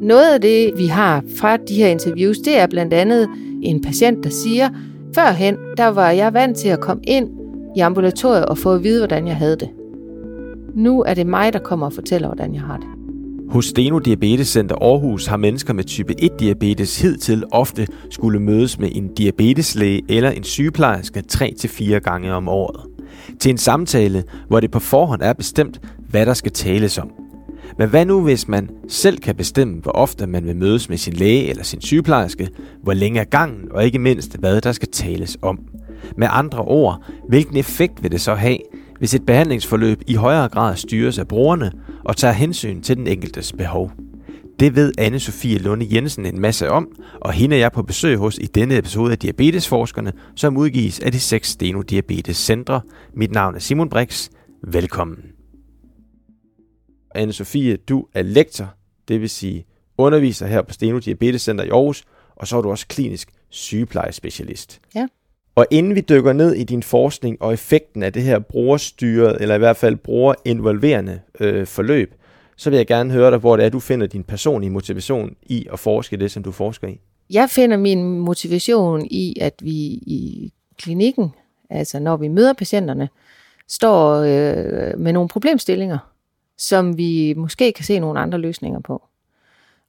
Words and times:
Noget 0.00 0.34
af 0.34 0.40
det, 0.40 0.72
vi 0.76 0.86
har 0.86 1.22
fra 1.36 1.56
de 1.56 1.74
her 1.74 1.88
interviews, 1.88 2.38
det 2.38 2.58
er 2.58 2.66
blandt 2.66 2.94
andet 2.94 3.28
en 3.62 3.82
patient, 3.82 4.24
der 4.24 4.30
siger, 4.30 4.68
førhen, 5.14 5.56
der 5.76 5.86
var 5.86 6.10
jeg 6.10 6.34
vant 6.34 6.56
til 6.56 6.68
at 6.68 6.80
komme 6.80 7.02
ind 7.06 7.28
i 7.76 7.80
ambulatoriet 7.80 8.46
og 8.46 8.58
få 8.58 8.74
at 8.74 8.84
vide, 8.84 9.00
hvordan 9.00 9.26
jeg 9.26 9.36
havde 9.36 9.56
det. 9.56 9.68
Nu 10.74 11.02
er 11.02 11.14
det 11.14 11.26
mig, 11.26 11.52
der 11.52 11.58
kommer 11.58 11.86
og 11.86 11.92
fortæller, 11.92 12.28
hvordan 12.28 12.54
jeg 12.54 12.62
har 12.62 12.76
det. 12.76 12.86
Hos 13.50 13.66
Steno 13.66 13.98
Diabetes 13.98 14.48
Center 14.48 14.76
Aarhus 14.76 15.26
har 15.26 15.36
mennesker 15.36 15.72
med 15.72 15.84
type 15.84 16.14
1-diabetes 16.22 17.02
hidtil 17.02 17.44
ofte 17.52 17.86
skulle 18.10 18.40
mødes 18.40 18.78
med 18.78 18.88
en 18.92 19.14
diabeteslæge 19.14 20.02
eller 20.08 20.30
en 20.30 20.44
sygeplejerske 20.44 21.22
3-4 21.32 21.98
gange 21.98 22.32
om 22.32 22.48
året. 22.48 22.80
Til 23.40 23.50
en 23.50 23.58
samtale, 23.58 24.24
hvor 24.48 24.60
det 24.60 24.70
på 24.70 24.78
forhånd 24.78 25.22
er 25.22 25.32
bestemt, 25.32 25.80
hvad 26.10 26.26
der 26.26 26.34
skal 26.34 26.52
tales 26.52 26.98
om. 26.98 27.10
Men 27.78 27.88
hvad 27.88 28.06
nu, 28.06 28.22
hvis 28.22 28.48
man 28.48 28.70
selv 28.88 29.18
kan 29.18 29.36
bestemme, 29.36 29.80
hvor 29.80 29.92
ofte 29.92 30.26
man 30.26 30.46
vil 30.46 30.56
mødes 30.56 30.88
med 30.88 30.98
sin 30.98 31.12
læge 31.12 31.48
eller 31.48 31.62
sin 31.62 31.80
sygeplejerske, 31.80 32.48
hvor 32.82 32.92
længe 32.92 33.20
er 33.20 33.24
gangen, 33.24 33.72
og 33.72 33.84
ikke 33.84 33.98
mindst, 33.98 34.36
hvad 34.36 34.60
der 34.60 34.72
skal 34.72 34.88
tales 34.88 35.38
om? 35.42 35.58
Med 36.16 36.28
andre 36.30 36.58
ord, 36.58 37.04
hvilken 37.28 37.56
effekt 37.56 38.02
vil 38.02 38.12
det 38.12 38.20
så 38.20 38.34
have, 38.34 38.58
hvis 38.98 39.14
et 39.14 39.26
behandlingsforløb 39.26 40.02
i 40.06 40.14
højere 40.14 40.48
grad 40.48 40.76
styres 40.76 41.18
af 41.18 41.28
brugerne 41.28 41.72
og 42.04 42.16
tager 42.16 42.34
hensyn 42.34 42.80
til 42.80 42.96
den 42.96 43.06
enkeltes 43.06 43.52
behov? 43.52 43.92
Det 44.60 44.76
ved 44.76 44.92
anne 44.98 45.20
Sofie 45.20 45.58
Lunde 45.58 45.86
Jensen 45.94 46.26
en 46.26 46.40
masse 46.40 46.70
om, 46.70 46.88
og 47.20 47.32
hende 47.32 47.56
er 47.56 47.60
jeg 47.60 47.72
på 47.72 47.82
besøg 47.82 48.16
hos 48.16 48.38
i 48.38 48.46
denne 48.46 48.78
episode 48.78 49.12
af 49.12 49.18
Diabetesforskerne, 49.18 50.12
som 50.36 50.56
udgives 50.56 51.00
af 51.00 51.12
de 51.12 51.20
seks 51.20 51.48
Steno 51.48 51.82
Diabetes 51.82 52.36
Centre. 52.36 52.80
Mit 53.14 53.32
navn 53.32 53.54
er 53.54 53.58
Simon 53.58 53.88
Brix. 53.88 54.28
Velkommen 54.62 55.29
anne 57.14 57.32
Sofie, 57.32 57.76
du 57.76 58.06
er 58.14 58.22
lektor, 58.22 58.74
det 59.08 59.20
vil 59.20 59.30
sige 59.30 59.66
underviser 60.00 60.46
her 60.46 60.62
på 60.62 60.72
Steno 60.72 60.98
Diabetes 60.98 61.42
Center 61.42 61.64
i 61.64 61.68
Aarhus, 61.68 62.04
og 62.36 62.46
så 62.46 62.56
er 62.56 62.62
du 62.62 62.70
også 62.70 62.86
klinisk 62.86 63.28
sygeplejespecialist. 63.48 64.80
Ja. 64.94 65.06
Og 65.54 65.66
inden 65.70 65.94
vi 65.94 66.00
dykker 66.00 66.32
ned 66.32 66.54
i 66.54 66.64
din 66.64 66.82
forskning 66.82 67.42
og 67.42 67.52
effekten 67.52 68.02
af 68.02 68.12
det 68.12 68.22
her 68.22 68.38
brugerstyret, 68.38 69.36
eller 69.40 69.54
i 69.54 69.58
hvert 69.58 69.76
fald 69.76 69.96
brugerinvolverende 69.96 71.20
øh, 71.40 71.66
forløb, 71.66 72.14
så 72.56 72.70
vil 72.70 72.76
jeg 72.76 72.86
gerne 72.86 73.12
høre 73.12 73.30
dig, 73.30 73.38
hvor 73.38 73.56
det 73.56 73.64
er, 73.64 73.68
du 73.68 73.80
finder 73.80 74.06
din 74.06 74.24
personlige 74.24 74.70
motivation 74.70 75.36
i 75.42 75.66
at 75.72 75.78
forske 75.78 76.16
det, 76.16 76.30
som 76.30 76.42
du 76.42 76.52
forsker 76.52 76.88
i. 76.88 77.00
Jeg 77.30 77.50
finder 77.50 77.76
min 77.76 78.18
motivation 78.18 79.06
i, 79.10 79.36
at 79.40 79.54
vi 79.62 79.76
i 80.06 80.52
klinikken, 80.78 81.30
altså 81.70 81.98
når 81.98 82.16
vi 82.16 82.28
møder 82.28 82.52
patienterne, 82.52 83.08
står 83.68 84.14
øh, 84.14 84.98
med 84.98 85.12
nogle 85.12 85.28
problemstillinger, 85.28 85.98
som 86.60 86.98
vi 86.98 87.34
måske 87.36 87.72
kan 87.72 87.84
se 87.84 87.98
nogle 87.98 88.20
andre 88.20 88.38
løsninger 88.38 88.80
på. 88.80 89.02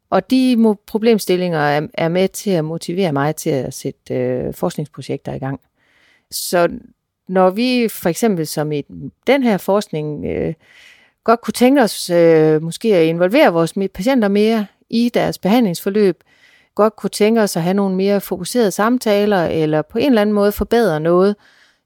Og 0.09 0.31
de 0.31 0.75
problemstillinger 0.87 1.59
er, 1.59 1.87
er 1.93 2.09
med 2.09 2.27
til 2.27 2.51
at 2.51 2.65
motivere 2.65 3.13
mig 3.13 3.35
til 3.35 3.49
at 3.49 3.73
sætte 3.73 4.13
øh, 4.13 4.53
forskningsprojekter 4.53 5.33
i 5.33 5.39
gang. 5.39 5.59
Så 6.31 6.69
når 7.27 7.49
vi 7.49 7.87
for 7.89 8.09
eksempel 8.09 8.47
som 8.47 8.71
i 8.71 8.83
den 9.27 9.43
her 9.43 9.57
forskning 9.57 10.25
øh, 10.25 10.53
godt 11.23 11.41
kunne 11.41 11.53
tænke 11.53 11.81
os 11.81 12.09
øh, 12.09 12.61
måske 12.61 12.95
at 12.95 13.05
involvere 13.05 13.53
vores 13.53 13.73
patienter 13.93 14.27
mere 14.27 14.65
i 14.89 15.09
deres 15.13 15.37
behandlingsforløb, 15.37 16.23
godt 16.75 16.95
kunne 16.95 17.09
tænke 17.09 17.41
os 17.41 17.57
at 17.57 17.63
have 17.63 17.73
nogle 17.73 17.95
mere 17.95 18.21
fokuserede 18.21 18.71
samtaler, 18.71 19.45
eller 19.45 19.81
på 19.81 19.97
en 19.97 20.05
eller 20.05 20.21
anden 20.21 20.33
måde 20.33 20.51
forbedre 20.51 20.99
noget 20.99 21.35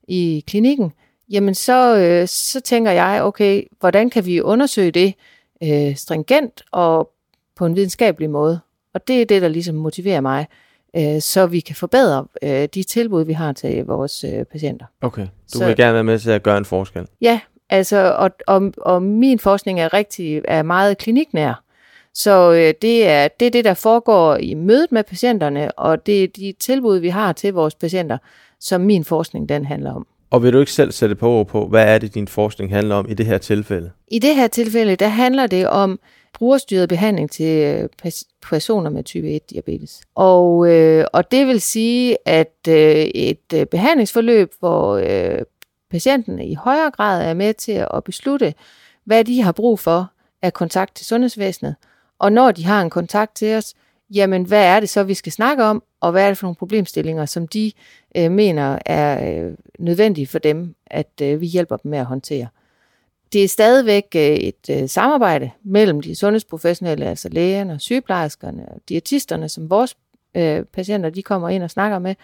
i 0.08 0.44
klinikken, 0.48 0.94
jamen 1.30 1.56
så, 1.56 1.98
øh, 1.98 2.28
så 2.28 2.62
tænker 2.62 2.92
jeg, 2.92 3.24
okay, 3.24 3.64
hvordan 3.80 4.10
kan 4.10 4.26
vi 4.26 4.42
undersøge 4.42 4.92
det 4.92 5.14
øh, 5.64 5.96
stringent 5.96 6.64
og 6.72 7.12
på 7.56 7.66
en 7.66 7.76
videnskabelig 7.76 8.30
måde. 8.30 8.60
Og 8.94 9.08
det 9.08 9.22
er 9.22 9.26
det, 9.26 9.42
der 9.42 9.48
ligesom 9.48 9.76
motiverer 9.76 10.22
mig, 10.22 10.48
øh, 10.96 11.22
så 11.22 11.46
vi 11.46 11.60
kan 11.60 11.76
forbedre 11.76 12.26
øh, 12.42 12.68
de 12.74 12.84
tilbud, 12.84 13.26
vi 13.26 13.34
har 13.34 13.54
til 13.54 13.86
vores 13.86 14.24
øh, 14.24 14.46
patienter. 14.46 14.86
Okay, 15.02 15.28
du 15.54 15.58
så, 15.58 15.66
vil 15.66 15.76
gerne 15.76 15.94
være 15.94 16.04
med 16.04 16.20
til 16.20 16.32
at 16.32 16.44
gøre 16.44 16.58
en 16.58 16.66
forskel. 16.66 17.08
Ja, 17.22 17.40
altså, 17.70 18.16
og, 18.18 18.32
og, 18.48 18.74
og 18.78 19.04
min 19.04 19.40
forskning 19.40 19.80
er 19.80 19.94
rigtig 19.94 20.42
er 20.46 20.64
meget 20.64 20.98
kliniknær. 20.98 21.62
Så 22.14 22.52
øh, 22.52 22.74
det, 22.82 23.08
er, 23.08 23.28
det 23.28 23.46
er 23.46 23.52
det, 23.52 23.66
der 23.66 23.74
foregår 23.74 24.36
i 24.36 24.54
mødet 24.54 24.92
med 24.92 25.04
patienterne, 25.04 25.72
og 25.72 26.06
det 26.06 26.24
er 26.24 26.28
de 26.28 26.54
tilbud, 26.60 26.98
vi 26.98 27.10
har 27.10 27.34
til 27.34 27.54
vores 27.54 27.76
patienter, 27.76 28.18
som 28.60 28.82
min 28.82 29.04
forskning 29.04 29.50
den 29.50 29.66
handler 29.66 29.94
om. 29.94 30.08
Og 30.30 30.44
vil 30.44 30.54
du 30.54 30.60
ikke 30.60 30.72
selv 30.72 30.92
sætte 30.92 31.16
på 31.16 31.44
på, 31.44 31.68
hvad 31.68 31.94
er 31.94 31.98
det, 31.98 32.14
din 32.14 32.28
forskning 32.28 32.72
handler 32.72 32.96
om 32.96 33.10
i 33.10 33.14
det 33.14 33.26
her 33.26 33.38
tilfælde? 33.38 33.92
I 34.08 34.20
det 34.20 34.36
her 34.36 34.48
tilfælde, 34.48 34.96
der 34.96 35.08
handler 35.08 35.48
det 35.48 35.68
om 35.68 36.00
brugerstyret 36.34 36.90
behandling 36.90 37.32
til 37.32 37.64
øh, 37.64 38.14
personer 38.50 38.90
med 38.90 39.04
type 39.04 39.36
1-diabetes. 39.36 40.02
Og, 40.16 40.72
øh, 40.74 41.06
og 41.14 41.32
det 41.32 41.48
vil 41.48 41.62
sige, 41.62 42.18
at 42.26 42.56
øh, 42.68 42.76
et 42.76 43.54
øh, 43.54 43.66
behandlingsforløb, 43.66 44.52
hvor 44.60 44.96
øh, 44.96 45.42
patienten 45.92 46.40
i 46.40 46.54
højere 46.54 46.92
grad 46.92 47.30
er 47.30 47.34
med 47.34 47.54
til 47.54 47.86
at 47.94 48.04
beslutte, 48.04 48.54
hvad 49.06 49.24
de 49.24 49.42
har 49.42 49.52
brug 49.52 49.80
for 49.80 50.12
af 50.42 50.54
kontakt 50.54 50.96
til 50.96 51.06
sundhedsvæsenet, 51.06 51.76
og 52.20 52.32
når 52.32 52.52
de 52.52 52.66
har 52.66 52.82
en 52.82 52.90
kontakt 52.90 53.36
til 53.36 53.56
os, 53.56 53.74
jamen 54.14 54.44
hvad 54.44 54.66
er 54.66 54.80
det 54.80 54.90
så, 54.90 55.04
vi 55.04 55.14
skal 55.14 55.32
snakke 55.32 55.64
om, 55.64 55.84
og 56.06 56.12
hvad 56.12 56.24
er 56.24 56.28
det 56.28 56.38
for 56.38 56.46
nogle 56.48 56.56
problemstillinger, 56.56 57.26
som 57.26 57.48
de 57.48 57.72
øh, 58.18 58.32
mener 58.32 58.80
er 58.86 59.44
øh, 59.46 59.54
nødvendige 59.80 60.28
for 60.28 60.40
dem, 60.40 60.76
at 60.88 61.22
øh, 61.22 61.42
vi 61.42 61.46
hjælper 61.46 61.78
dem 61.78 61.90
med 61.90 62.00
at 62.00 62.06
håndtere 62.06 62.48
det 63.36 63.44
er 63.44 63.48
stadigvæk 63.48 64.06
øh, 64.16 64.22
et 64.22 64.70
øh, 64.70 64.90
samarbejde 64.90 65.52
mellem 65.64 66.02
de 66.02 66.16
sundhedsprofessionelle, 66.16 67.06
altså 67.06 67.30
lægerne 67.30 67.74
og 67.74 67.82
sygeplejerskerne 67.82 68.70
og 68.70 68.82
diætisterne, 68.90 69.50
som 69.50 69.70
vores 69.70 69.96
øh, 70.36 70.64
patienter 70.64 71.10
de 71.10 71.24
kommer 71.24 71.50
ind 71.50 71.64
og 71.64 71.70
snakker 71.70 72.00
med. 72.00 72.16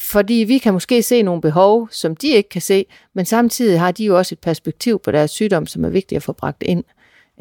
Fordi 0.00 0.34
vi 0.34 0.58
kan 0.58 0.72
måske 0.72 1.02
se 1.02 1.22
nogle 1.22 1.40
behov, 1.40 1.88
som 1.90 2.16
de 2.16 2.28
ikke 2.28 2.48
kan 2.48 2.62
se, 2.62 2.86
men 3.14 3.24
samtidig 3.24 3.80
har 3.80 3.92
de 3.92 4.04
jo 4.04 4.18
også 4.18 4.34
et 4.34 4.38
perspektiv 4.38 4.98
på 4.98 5.10
deres 5.10 5.30
sygdom, 5.30 5.66
som 5.66 5.84
er 5.84 5.88
vigtigt 5.88 6.16
at 6.16 6.22
få 6.22 6.32
bragt 6.32 6.62
ind, 6.62 6.84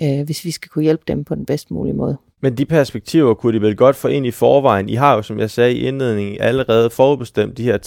øh, 0.03 0.25
hvis 0.25 0.45
vi 0.45 0.51
skal 0.51 0.69
kunne 0.69 0.83
hjælpe 0.83 1.03
dem 1.07 1.23
på 1.23 1.35
den 1.35 1.45
bedst 1.45 1.71
mulige 1.71 1.93
måde. 1.93 2.17
Men 2.41 2.57
de 2.57 2.65
perspektiver 2.65 3.33
kunne 3.33 3.53
de 3.53 3.61
vel 3.61 3.75
godt 3.75 3.95
få 3.95 4.07
ind 4.07 4.25
i 4.25 4.31
forvejen. 4.31 4.89
I 4.89 4.95
har 4.95 5.15
jo, 5.15 5.21
som 5.21 5.39
jeg 5.39 5.49
sagde 5.49 5.73
i 5.73 5.79
indledningen, 5.79 6.37
allerede 6.39 6.89
forudbestemt 6.89 7.57
de 7.57 7.63
her 7.63 7.77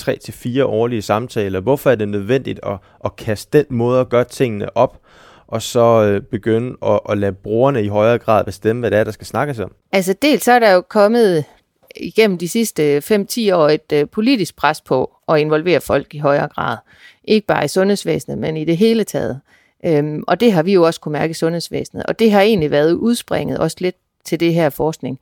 3-4 0.60 0.62
årlige 0.64 1.02
samtaler. 1.02 1.60
Hvorfor 1.60 1.90
er 1.90 1.94
det 1.94 2.08
nødvendigt 2.08 2.60
at, 2.62 2.78
at 3.04 3.16
kaste 3.16 3.58
den 3.58 3.66
måde 3.76 4.00
at 4.00 4.08
gøre 4.08 4.24
tingene 4.24 4.76
op, 4.76 5.00
og 5.46 5.62
så 5.62 6.02
øh, 6.02 6.22
begynde 6.22 6.76
at, 6.86 7.00
at 7.08 7.18
lade 7.18 7.32
brugerne 7.32 7.82
i 7.82 7.88
højere 7.88 8.18
grad 8.18 8.44
bestemme, 8.44 8.80
hvad 8.80 8.90
det 8.90 8.98
er, 8.98 9.04
der 9.04 9.10
skal 9.10 9.26
snakkes 9.26 9.58
om? 9.58 9.72
Altså 9.92 10.14
dels 10.22 10.44
så 10.44 10.52
er 10.52 10.58
der 10.58 10.72
jo 10.72 10.80
kommet 10.80 11.44
igennem 11.96 12.38
de 12.38 12.48
sidste 12.48 12.98
5-10 12.98 13.54
år 13.54 13.68
et 13.68 14.02
uh, 14.02 14.08
politisk 14.12 14.56
pres 14.56 14.80
på 14.80 15.10
at 15.28 15.38
involvere 15.40 15.80
folk 15.80 16.14
i 16.14 16.18
højere 16.18 16.48
grad. 16.48 16.76
Ikke 17.24 17.46
bare 17.46 17.64
i 17.64 17.68
sundhedsvæsenet, 17.68 18.38
men 18.38 18.56
i 18.56 18.64
det 18.64 18.76
hele 18.76 19.04
taget. 19.04 19.40
Øhm, 19.86 20.24
og 20.26 20.40
det 20.40 20.52
har 20.52 20.62
vi 20.62 20.72
jo 20.72 20.82
også 20.82 21.00
kunne 21.00 21.12
mærke 21.12 21.30
i 21.30 21.34
sundhedsvæsenet. 21.34 22.06
Og 22.06 22.18
det 22.18 22.32
har 22.32 22.40
egentlig 22.40 22.70
været 22.70 22.92
udspringet 22.92 23.58
også 23.58 23.76
lidt 23.80 23.96
til 24.24 24.40
det 24.40 24.54
her 24.54 24.70
forskning. 24.70 25.20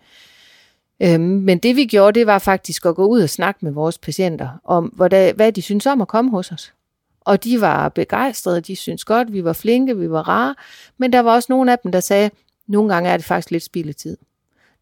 Øhm, 1.03 1.21
men 1.21 1.59
det 1.59 1.77
vi 1.77 1.85
gjorde, 1.85 2.19
det 2.19 2.27
var 2.27 2.39
faktisk 2.39 2.87
at 2.87 2.95
gå 2.95 3.07
ud 3.07 3.21
og 3.21 3.31
snakke 3.31 3.65
med 3.65 3.73
vores 3.73 3.99
patienter 3.99 4.49
om, 4.65 4.85
hvad, 4.85 5.33
hvad 5.35 5.53
de 5.53 5.63
synes 5.63 5.87
om 5.87 6.01
at 6.01 6.09
komme 6.09 6.31
hos 6.31 6.53
os. 6.53 6.73
Og 7.21 7.45
de 7.45 7.61
var 7.61 7.89
begejstrede, 7.89 8.61
de 8.61 8.77
synes 8.77 9.05
godt, 9.05 9.33
vi 9.33 9.45
var 9.45 9.53
flinke, 9.53 9.99
vi 9.99 10.11
var 10.11 10.29
rare, 10.29 10.55
men 10.99 11.13
der 11.13 11.21
var 11.21 11.35
også 11.35 11.47
nogle 11.51 11.73
af 11.73 11.79
dem, 11.79 11.93
der 11.93 12.01
sagde, 12.01 12.31
nogle 12.67 12.95
gange 12.95 13.11
er 13.11 13.17
det 13.17 13.27
faktisk 13.27 13.51
lidt 13.51 13.63
spildetid. 13.63 14.17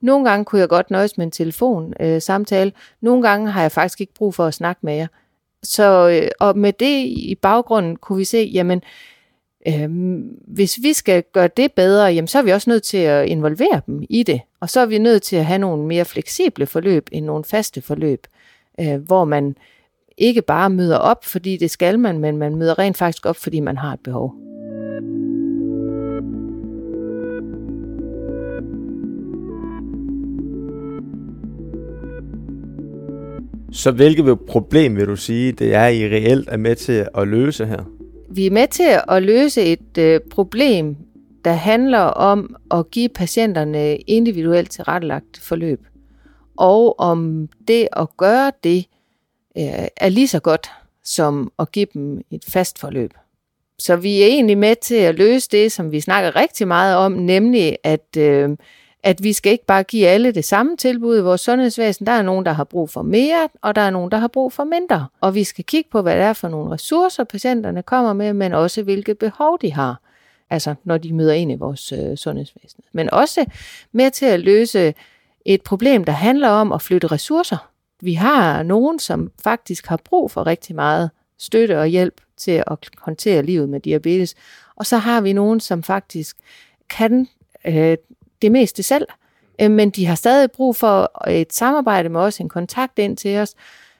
Nogle 0.00 0.30
gange 0.30 0.44
kunne 0.44 0.60
jeg 0.60 0.68
godt 0.68 0.90
nøjes 0.90 1.16
med 1.18 1.26
en 1.26 1.30
telefon 1.30 1.94
øh, 2.00 2.22
samtale. 2.22 2.72
Nogle 3.00 3.22
gange 3.28 3.50
har 3.50 3.62
jeg 3.62 3.72
faktisk 3.72 4.00
ikke 4.00 4.14
brug 4.14 4.34
for 4.34 4.46
at 4.46 4.54
snakke 4.54 4.80
med 4.82 4.94
jer. 4.94 5.06
Så, 5.62 6.08
øh, 6.08 6.28
og 6.40 6.58
med 6.58 6.72
det 6.72 7.04
i 7.06 7.38
baggrunden 7.42 7.96
kunne 7.96 8.18
vi 8.18 8.24
se, 8.24 8.50
jamen, 8.54 8.82
Øhm, 9.68 10.38
hvis 10.46 10.78
vi 10.82 10.92
skal 10.92 11.24
gøre 11.32 11.48
det 11.56 11.72
bedre, 11.72 12.04
jamen, 12.06 12.28
så 12.28 12.38
er 12.38 12.42
vi 12.42 12.50
også 12.50 12.70
nødt 12.70 12.82
til 12.82 12.96
at 12.96 13.26
involvere 13.28 13.80
dem 13.86 14.02
i 14.10 14.22
det. 14.22 14.40
Og 14.60 14.70
så 14.70 14.80
er 14.80 14.86
vi 14.86 14.98
nødt 14.98 15.22
til 15.22 15.36
at 15.36 15.46
have 15.46 15.58
nogle 15.58 15.86
mere 15.86 16.04
fleksible 16.04 16.66
forløb 16.66 17.08
end 17.12 17.24
nogle 17.24 17.44
faste 17.44 17.82
forløb, 17.82 18.26
øh, 18.80 18.96
hvor 18.96 19.24
man 19.24 19.56
ikke 20.18 20.42
bare 20.42 20.70
møder 20.70 20.96
op, 20.96 21.24
fordi 21.24 21.56
det 21.56 21.70
skal 21.70 21.98
man, 21.98 22.18
men 22.18 22.36
man 22.36 22.56
møder 22.56 22.78
rent 22.78 22.96
faktisk 22.96 23.26
op, 23.26 23.36
fordi 23.36 23.60
man 23.60 23.76
har 23.76 23.92
et 23.92 24.00
behov. 24.00 24.34
Så 33.72 33.92
hvilket 33.92 34.40
problem 34.40 34.96
vil 34.96 35.06
du 35.06 35.16
sige, 35.16 35.52
det 35.52 35.74
er, 35.74 35.86
I 35.86 36.04
reelt 36.08 36.48
er 36.48 36.56
med 36.56 36.76
til 36.76 37.06
at 37.14 37.28
løse 37.28 37.66
her? 37.66 37.95
Vi 38.28 38.46
er 38.46 38.50
med 38.50 38.68
til 38.68 38.98
at 39.08 39.22
løse 39.22 39.62
et 39.62 39.98
øh, 39.98 40.20
problem, 40.30 40.96
der 41.44 41.52
handler 41.52 41.98
om 41.98 42.56
at 42.70 42.90
give 42.90 43.08
patienterne 43.08 43.96
individuelt 43.96 44.70
tilrettelagt 44.70 45.38
forløb. 45.38 45.86
Og 46.56 47.00
om 47.00 47.48
det 47.68 47.88
at 47.92 48.08
gøre 48.16 48.52
det 48.64 48.86
øh, 49.58 49.86
er 49.96 50.08
lige 50.08 50.28
så 50.28 50.40
godt 50.40 50.70
som 51.04 51.52
at 51.58 51.72
give 51.72 51.86
dem 51.94 52.20
et 52.30 52.44
fast 52.48 52.78
forløb. 52.78 53.10
Så 53.78 53.96
vi 53.96 54.22
er 54.22 54.26
egentlig 54.26 54.58
med 54.58 54.76
til 54.82 54.94
at 54.94 55.14
løse 55.14 55.48
det, 55.52 55.72
som 55.72 55.92
vi 55.92 56.00
snakker 56.00 56.36
rigtig 56.36 56.68
meget 56.68 56.96
om, 56.96 57.12
nemlig 57.12 57.76
at, 57.84 58.16
øh, 58.18 58.50
at 59.06 59.22
vi 59.22 59.32
skal 59.32 59.52
ikke 59.52 59.64
bare 59.64 59.82
give 59.82 60.06
alle 60.06 60.32
det 60.32 60.44
samme 60.44 60.76
tilbud 60.76 61.18
i 61.18 61.20
vores 61.20 61.40
sundhedsvæsen. 61.40 62.06
Der 62.06 62.12
er 62.12 62.22
nogen, 62.22 62.46
der 62.46 62.52
har 62.52 62.64
brug 62.64 62.90
for 62.90 63.02
mere, 63.02 63.48
og 63.62 63.76
der 63.76 63.80
er 63.80 63.90
nogen, 63.90 64.10
der 64.10 64.18
har 64.18 64.28
brug 64.28 64.52
for 64.52 64.64
mindre. 64.64 65.06
Og 65.20 65.34
vi 65.34 65.44
skal 65.44 65.64
kigge 65.64 65.90
på, 65.90 66.02
hvad 66.02 66.16
det 66.16 66.22
er 66.22 66.32
for 66.32 66.48
nogle 66.48 66.70
ressourcer, 66.70 67.24
patienterne 67.24 67.82
kommer 67.82 68.12
med, 68.12 68.32
men 68.32 68.52
også 68.52 68.82
hvilke 68.82 69.14
behov 69.14 69.58
de 69.62 69.72
har, 69.72 70.00
altså 70.50 70.74
når 70.84 70.98
de 70.98 71.12
møder 71.12 71.32
ind 71.32 71.52
i 71.52 71.54
vores 71.54 71.92
øh, 71.92 72.16
sundhedsvæsen. 72.16 72.80
Men 72.92 73.10
også 73.10 73.44
med 73.92 74.10
til 74.10 74.26
at 74.26 74.40
løse 74.40 74.94
et 75.44 75.62
problem, 75.62 76.04
der 76.04 76.12
handler 76.12 76.48
om 76.48 76.72
at 76.72 76.82
flytte 76.82 77.06
ressourcer. 77.06 77.70
Vi 78.00 78.14
har 78.14 78.62
nogen, 78.62 78.98
som 78.98 79.30
faktisk 79.42 79.86
har 79.86 80.00
brug 80.04 80.30
for 80.30 80.46
rigtig 80.46 80.74
meget 80.74 81.10
støtte 81.38 81.80
og 81.80 81.86
hjælp 81.86 82.20
til 82.36 82.62
at 82.66 82.78
håndtere 82.98 83.42
livet 83.42 83.68
med 83.68 83.80
diabetes. 83.80 84.34
Og 84.76 84.86
så 84.86 84.96
har 84.96 85.20
vi 85.20 85.32
nogen, 85.32 85.60
som 85.60 85.82
faktisk 85.82 86.36
kan 86.90 87.28
øh, 87.66 87.96
det 88.42 88.52
meste 88.52 88.82
selv, 88.82 89.06
øh, 89.62 89.70
men 89.70 89.90
de 89.90 90.06
har 90.06 90.14
stadig 90.14 90.50
brug 90.50 90.76
for 90.76 91.28
et 91.30 91.52
samarbejde 91.52 92.08
med 92.08 92.20
os, 92.20 92.38
en 92.38 92.48
kontakt 92.48 92.98
ind 92.98 93.16
til 93.16 93.38
os, 93.38 93.54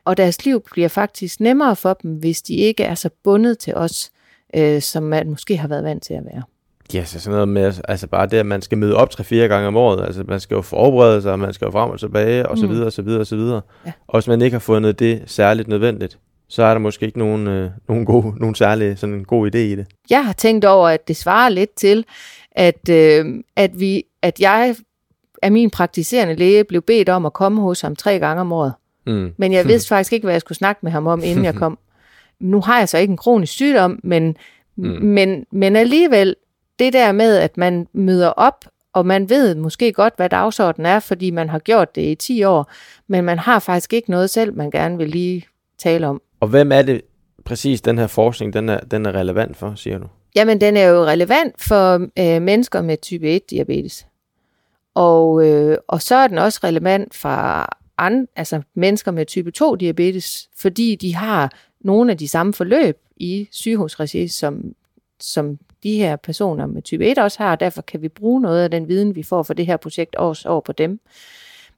og 0.05 0.17
deres 0.17 0.45
liv 0.45 0.63
bliver 0.73 0.89
faktisk 0.89 1.41
nemmere 1.41 1.77
for 1.77 1.95
dem, 1.95 2.11
hvis 2.11 2.43
de 2.43 2.55
ikke 2.55 2.85
er 2.85 2.95
så 2.95 3.11
bundet 3.25 3.59
til 3.59 3.75
os, 3.75 4.11
øh, 4.55 4.83
som 4.83 5.03
man 5.03 5.31
måske 5.31 5.57
har 5.57 5.69
været 5.69 5.85
vant 5.85 6.03
til 6.03 6.15
at 6.15 6.25
være. 6.25 6.43
Ja, 6.95 7.05
så 7.05 7.21
sådan 7.21 7.33
noget 7.35 7.49
med, 7.49 7.73
altså 7.89 8.07
bare 8.07 8.27
det, 8.27 8.37
at 8.37 8.47
man 8.47 8.63
skal 8.63 8.79
møde 8.79 8.97
op 8.97 9.11
tre-fire 9.11 9.49
gange 9.49 9.69
om 9.69 9.77
året, 9.77 10.05
altså 10.05 10.25
man 10.29 10.41
skal 10.41 10.55
jo 10.55 10.63
forberede 10.63 11.23
sig, 11.23 11.39
man 11.39 11.53
skal 11.53 11.65
jo 11.65 11.71
frem 11.71 11.91
og 11.91 12.01
tilbage, 12.01 12.49
og 12.49 12.59
så 12.59 12.67
mm. 12.67 12.73
videre, 12.73 12.87
og 12.87 12.93
så 12.93 13.03
videre, 13.03 13.21
og 13.21 13.27
så 13.27 13.37
videre. 13.37 13.61
Ja. 13.87 13.93
Og 14.07 14.19
hvis 14.19 14.29
man 14.29 14.43
ikke 14.43 14.55
har 14.55 14.61
fundet 14.61 14.99
det 14.99 15.23
særligt 15.27 15.69
nødvendigt, 15.69 16.19
så 16.49 16.63
er 16.63 16.75
der 16.75 16.79
måske 16.79 17.07
ikke 17.07 17.19
nogen, 17.19 17.47
øh, 17.47 17.71
nogen, 17.89 18.05
gode, 18.05 18.39
nogen 18.41 18.55
særlig 18.55 18.99
sådan 18.99 19.15
en 19.15 19.25
god 19.25 19.55
idé 19.55 19.59
i 19.59 19.75
det. 19.75 19.87
Jeg 20.11 20.27
har 20.27 20.33
tænkt 20.33 20.65
over, 20.65 20.89
at 20.89 21.09
det 21.09 21.17
svarer 21.17 21.49
lidt 21.49 21.75
til, 21.77 22.05
at, 22.53 22.89
øh, 22.91 23.25
at, 23.57 23.81
vi, 23.81 24.05
at 24.27 24.41
jeg 24.41 24.77
af 25.43 25.53
min 25.53 25.71
praktiserende 25.71 26.35
læge 26.35 26.65
blev 26.65 26.83
bedt 26.83 27.09
om 27.09 27.27
at 27.27 27.33
komme 27.33 27.63
hos 27.63 27.81
ham 27.81 27.97
tre 27.97 28.19
gange 28.19 28.41
om 28.41 28.53
året. 28.53 28.73
Mm. 29.07 29.33
Men 29.37 29.53
jeg 29.53 29.67
vidste 29.71 29.89
faktisk 29.89 30.13
ikke, 30.13 30.25
hvad 30.25 30.35
jeg 30.35 30.41
skulle 30.41 30.59
snakke 30.59 30.81
med 30.83 30.93
ham 30.93 31.07
om, 31.07 31.23
inden 31.25 31.45
jeg 31.45 31.55
kom. 31.55 31.79
Nu 32.41 32.61
har 32.61 32.79
jeg 32.79 32.89
så 32.89 32.99
ikke 32.99 33.11
en 33.11 33.17
kronisk 33.17 33.53
sygdom, 33.53 34.01
men, 34.03 34.37
mm. 34.77 34.85
men, 34.85 35.47
men 35.53 35.77
alligevel, 35.77 36.37
det 36.79 36.93
der 36.93 37.13
med, 37.13 37.37
at 37.37 37.57
man 37.57 37.87
møder 37.93 38.29
op, 38.29 38.65
og 38.93 39.07
man 39.07 39.29
ved 39.29 39.55
måske 39.55 39.93
godt, 39.93 40.15
hvad 40.17 40.29
dagsordenen 40.29 40.87
er, 40.87 41.01
fordi 41.01 41.31
man 41.31 41.49
har 41.49 41.59
gjort 41.59 41.95
det 41.95 42.03
i 42.03 42.15
10 42.15 42.45
år, 42.45 42.71
men 43.09 43.25
man 43.25 43.39
har 43.39 43.59
faktisk 43.59 43.93
ikke 43.93 44.11
noget 44.11 44.31
selv, 44.31 44.55
man 44.55 44.71
gerne 44.71 44.99
vil 44.99 45.09
lige 45.09 45.47
tale 45.79 46.07
om. 46.07 46.23
Og 46.41 46.49
hvem 46.49 46.73
er 46.73 46.83
det 46.83 47.01
præcis, 47.45 47.81
den 47.81 47.99
her 47.99 48.07
forskning, 48.07 48.53
den 48.53 48.69
er, 48.69 48.81
den 48.81 49.07
er 49.07 49.13
relevant 49.13 49.57
for, 49.57 49.75
siger 49.77 49.99
du? 49.99 50.07
Jamen, 50.37 50.61
den 50.61 50.77
er 50.77 50.89
jo 50.89 51.05
relevant 51.05 51.55
for 51.63 51.95
øh, 51.95 52.43
mennesker 52.43 52.83
med 52.83 52.97
type 53.03 53.37
1-diabetes. 53.37 54.07
Og, 54.97 55.47
øh, 55.47 55.79
og 55.89 56.03
så 56.03 56.15
er 56.15 56.27
den 56.27 56.39
også 56.39 56.61
relevant 56.65 57.15
for 57.15 57.69
andre, 57.99 58.27
altså 58.37 58.63
mennesker 58.75 59.11
med 59.11 59.27
type 59.27 59.53
2-diabetes, 59.59 60.49
fordi 60.59 60.95
de 60.95 61.15
har 61.15 61.53
nogle 61.81 62.11
af 62.11 62.19
de 62.19 62.29
samme 62.29 62.53
forløb 62.55 62.99
i 63.17 63.49
sygehusregi, 63.51 64.29
som, 64.29 64.75
som 65.21 65.59
de 65.83 65.97
her 65.97 66.17
personer 66.17 66.67
med 66.67 66.83
type 66.83 67.07
1 67.07 67.19
også 67.19 67.39
har, 67.43 67.51
og 67.51 67.61
derfor 67.61 67.83
kan 67.83 68.03
vi 68.03 68.09
bruge 68.09 68.41
noget 68.41 68.63
af 68.63 68.71
den 68.71 68.89
viden, 68.89 69.15
vi 69.15 69.23
får 69.23 69.43
for 69.43 69.55
det 69.55 69.67
her 69.67 69.77
projekt 69.77 70.17
også 70.17 70.49
over 70.49 70.61
på 70.61 70.73
dem. 70.73 71.01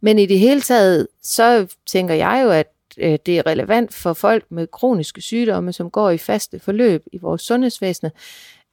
Men 0.01 0.19
i 0.19 0.27
det 0.27 0.39
hele 0.39 0.61
taget, 0.61 1.09
så 1.23 1.75
tænker 1.87 2.15
jeg 2.15 2.41
jo, 2.45 2.51
at 2.51 2.73
øh, 2.99 3.19
det 3.27 3.39
er 3.39 3.47
relevant 3.47 3.95
for 3.95 4.13
folk 4.13 4.45
med 4.51 4.67
kroniske 4.67 5.21
sygdomme, 5.21 5.73
som 5.73 5.91
går 5.91 6.11
i 6.11 6.19
faste 6.19 6.59
forløb 6.59 7.05
i 7.13 7.19
vores 7.19 7.43
sundhedsvæsen, 7.43 8.11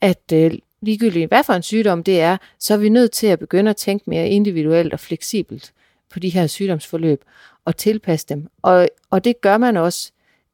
at 0.01 0.31
øh, 0.33 0.51
ligegyldigt 0.81 1.27
hvad 1.27 1.43
for 1.43 1.53
en 1.53 1.61
sygdom 1.61 2.03
det 2.03 2.21
er, 2.21 2.37
så 2.59 2.73
er 2.73 2.77
vi 2.77 2.89
nødt 2.89 3.11
til 3.11 3.27
at 3.27 3.39
begynde 3.39 3.69
at 3.69 3.77
tænke 3.77 4.09
mere 4.09 4.29
individuelt 4.29 4.93
og 4.93 4.99
fleksibelt 4.99 5.73
på 6.13 6.19
de 6.19 6.29
her 6.29 6.47
sygdomsforløb 6.47 7.23
og 7.65 7.77
tilpasse 7.77 8.27
dem. 8.29 8.47
Og, 8.61 8.87
og 9.09 9.23
det 9.23 9.41
gør 9.41 9.57
man 9.57 9.77
også 9.77 10.11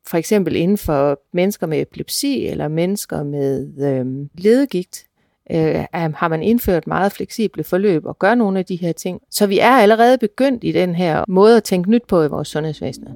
for 0.08 0.18
eksempel 0.18 0.56
inden 0.56 0.78
for 0.78 1.22
mennesker 1.34 1.68
med 1.68 1.82
epilepsi 1.82 2.48
eller 2.48 2.68
mennesker 2.68 3.24
med 3.24 3.68
øhm, 3.80 4.22
øh, 4.22 4.28
ledegigt, 4.38 5.06
øh, 5.52 5.86
har 5.94 6.28
man 6.28 6.44
indført 6.44 6.88
meget 6.88 7.12
fleksible 7.12 7.64
forløb 7.64 8.06
og 8.06 8.20
gør 8.20 8.36
nogle 8.36 8.60
af 8.60 8.66
de 8.66 8.76
her 8.76 8.92
ting. 8.92 9.22
Så 9.32 9.48
vi 9.48 9.60
er 9.60 9.72
allerede 9.72 10.18
begyndt 10.18 10.64
i 10.64 10.72
den 10.72 10.96
her 10.96 11.24
måde 11.28 11.58
at 11.58 11.64
tænke 11.64 11.90
nyt 11.90 12.04
på 12.08 12.24
i 12.24 12.28
vores 12.28 12.48
sundhedsvæsen. 12.48 13.08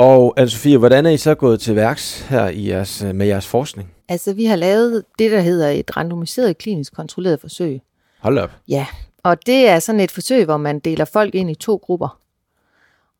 Og 0.00 0.40
Anne-Sophie, 0.40 0.76
hvordan 0.76 1.06
er 1.06 1.10
I 1.10 1.16
så 1.16 1.34
gået 1.34 1.60
til 1.60 1.76
værks 1.76 2.20
her 2.20 2.48
i 2.48 2.68
jeres, 2.68 3.02
med 3.14 3.26
jeres 3.26 3.46
forskning? 3.46 3.94
Altså, 4.08 4.32
vi 4.32 4.44
har 4.44 4.56
lavet 4.56 5.04
det, 5.18 5.30
der 5.30 5.40
hedder 5.40 5.68
et 5.68 5.96
randomiseret 5.96 6.58
klinisk 6.58 6.94
kontrolleret 6.94 7.40
forsøg. 7.40 7.80
Hold 8.18 8.38
op. 8.38 8.50
Ja, 8.68 8.86
og 9.22 9.46
det 9.46 9.68
er 9.68 9.78
sådan 9.78 10.00
et 10.00 10.10
forsøg, 10.10 10.44
hvor 10.44 10.56
man 10.56 10.78
deler 10.78 11.04
folk 11.04 11.34
ind 11.34 11.50
i 11.50 11.54
to 11.54 11.76
grupper. 11.76 12.18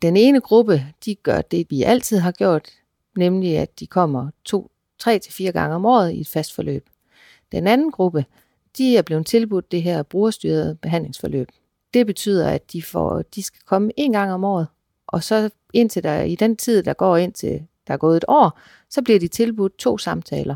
Den 0.02 0.16
ene 0.16 0.40
gruppe, 0.40 0.86
de 1.04 1.14
gør 1.14 1.40
det, 1.40 1.66
vi 1.70 1.82
altid 1.82 2.18
har 2.18 2.32
gjort, 2.32 2.68
nemlig 3.16 3.58
at 3.58 3.80
de 3.80 3.86
kommer 3.86 4.30
to, 4.44 4.70
tre 4.98 5.18
til 5.18 5.32
fire 5.32 5.52
gange 5.52 5.74
om 5.74 5.84
året 5.84 6.12
i 6.12 6.20
et 6.20 6.28
fast 6.28 6.54
forløb. 6.54 6.86
Den 7.52 7.66
anden 7.66 7.90
gruppe, 7.90 8.24
de 8.78 8.96
er 8.96 9.02
blevet 9.02 9.26
tilbudt 9.26 9.72
det 9.72 9.82
her 9.82 10.02
brugerstyrede 10.02 10.74
behandlingsforløb. 10.82 11.48
Det 11.94 12.06
betyder, 12.06 12.48
at 12.48 12.72
de, 12.72 12.82
får, 12.82 13.22
de 13.34 13.42
skal 13.42 13.60
komme 13.66 13.92
en 13.96 14.12
gang 14.12 14.32
om 14.32 14.44
året, 14.44 14.66
og 15.12 15.24
så 15.24 15.50
indtil 15.72 16.02
der, 16.02 16.22
i 16.22 16.34
den 16.34 16.56
tid, 16.56 16.82
der 16.82 16.92
går 16.92 17.16
ind 17.16 17.32
til 17.32 17.66
der 17.90 17.94
er 17.94 17.98
gået 17.98 18.16
et 18.16 18.24
år, 18.28 18.58
så 18.90 19.02
bliver 19.02 19.18
de 19.18 19.28
tilbudt 19.28 19.78
to 19.78 19.98
samtaler. 19.98 20.54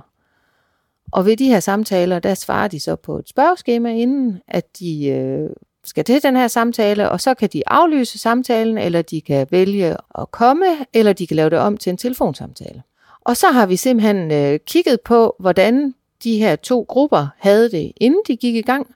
Og 1.12 1.26
ved 1.26 1.36
de 1.36 1.48
her 1.48 1.60
samtaler, 1.60 2.18
der 2.18 2.34
svarer 2.34 2.68
de 2.68 2.80
så 2.80 2.96
på 2.96 3.18
et 3.18 3.28
spørgeskema 3.28 3.90
inden, 3.90 4.40
at 4.48 4.78
de 4.78 5.06
øh, 5.06 5.50
skal 5.84 6.04
til 6.04 6.22
den 6.22 6.36
her 6.36 6.48
samtale, 6.48 7.10
og 7.10 7.20
så 7.20 7.34
kan 7.34 7.48
de 7.52 7.62
aflyse 7.66 8.18
samtalen, 8.18 8.78
eller 8.78 9.02
de 9.02 9.20
kan 9.20 9.46
vælge 9.50 9.96
at 10.18 10.30
komme, 10.30 10.66
eller 10.92 11.12
de 11.12 11.26
kan 11.26 11.36
lave 11.36 11.50
det 11.50 11.58
om 11.58 11.76
til 11.76 11.90
en 11.90 11.96
telefonsamtale. 11.96 12.82
Og 13.20 13.36
så 13.36 13.50
har 13.50 13.66
vi 13.66 13.76
simpelthen 13.76 14.30
øh, 14.30 14.60
kigget 14.66 15.00
på, 15.00 15.36
hvordan 15.38 15.94
de 16.24 16.38
her 16.38 16.56
to 16.56 16.86
grupper 16.88 17.26
havde 17.38 17.70
det, 17.70 17.92
inden 17.96 18.20
de 18.26 18.36
gik 18.36 18.54
i 18.54 18.62
gang. 18.62 18.94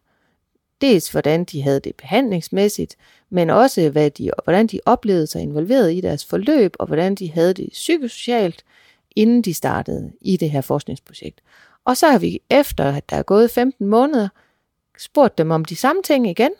Dels 0.80 1.10
hvordan 1.10 1.44
de 1.44 1.62
havde 1.62 1.80
det 1.80 1.96
behandlingsmæssigt, 1.96 2.96
men 3.30 3.50
også 3.50 3.90
hvad 3.90 4.10
de, 4.10 4.30
hvordan 4.44 4.66
de 4.66 4.80
oplevede 4.86 5.26
sig 5.26 5.42
involveret 5.42 5.94
i 5.94 6.00
deres 6.00 6.24
forløb, 6.24 6.76
og 6.78 6.86
hvordan 6.86 7.14
de 7.14 7.32
havde 7.32 7.54
det 7.54 7.68
psykosocialt, 7.72 8.64
inden 9.16 9.42
de 9.42 9.54
startede 9.54 10.12
i 10.20 10.36
det 10.36 10.50
her 10.50 10.60
forskningsprojekt. 10.60 11.40
Og 11.84 11.96
så 11.96 12.08
har 12.08 12.18
vi 12.18 12.40
efter, 12.50 12.84
at 12.84 13.10
der 13.10 13.16
er 13.16 13.22
gået 13.22 13.50
15 13.50 13.86
måneder, 13.86 14.28
spurgt 14.98 15.38
dem 15.38 15.50
om 15.50 15.64
de 15.64 15.76
samme 15.76 16.02
ting 16.02 16.30
igen, 16.30 16.50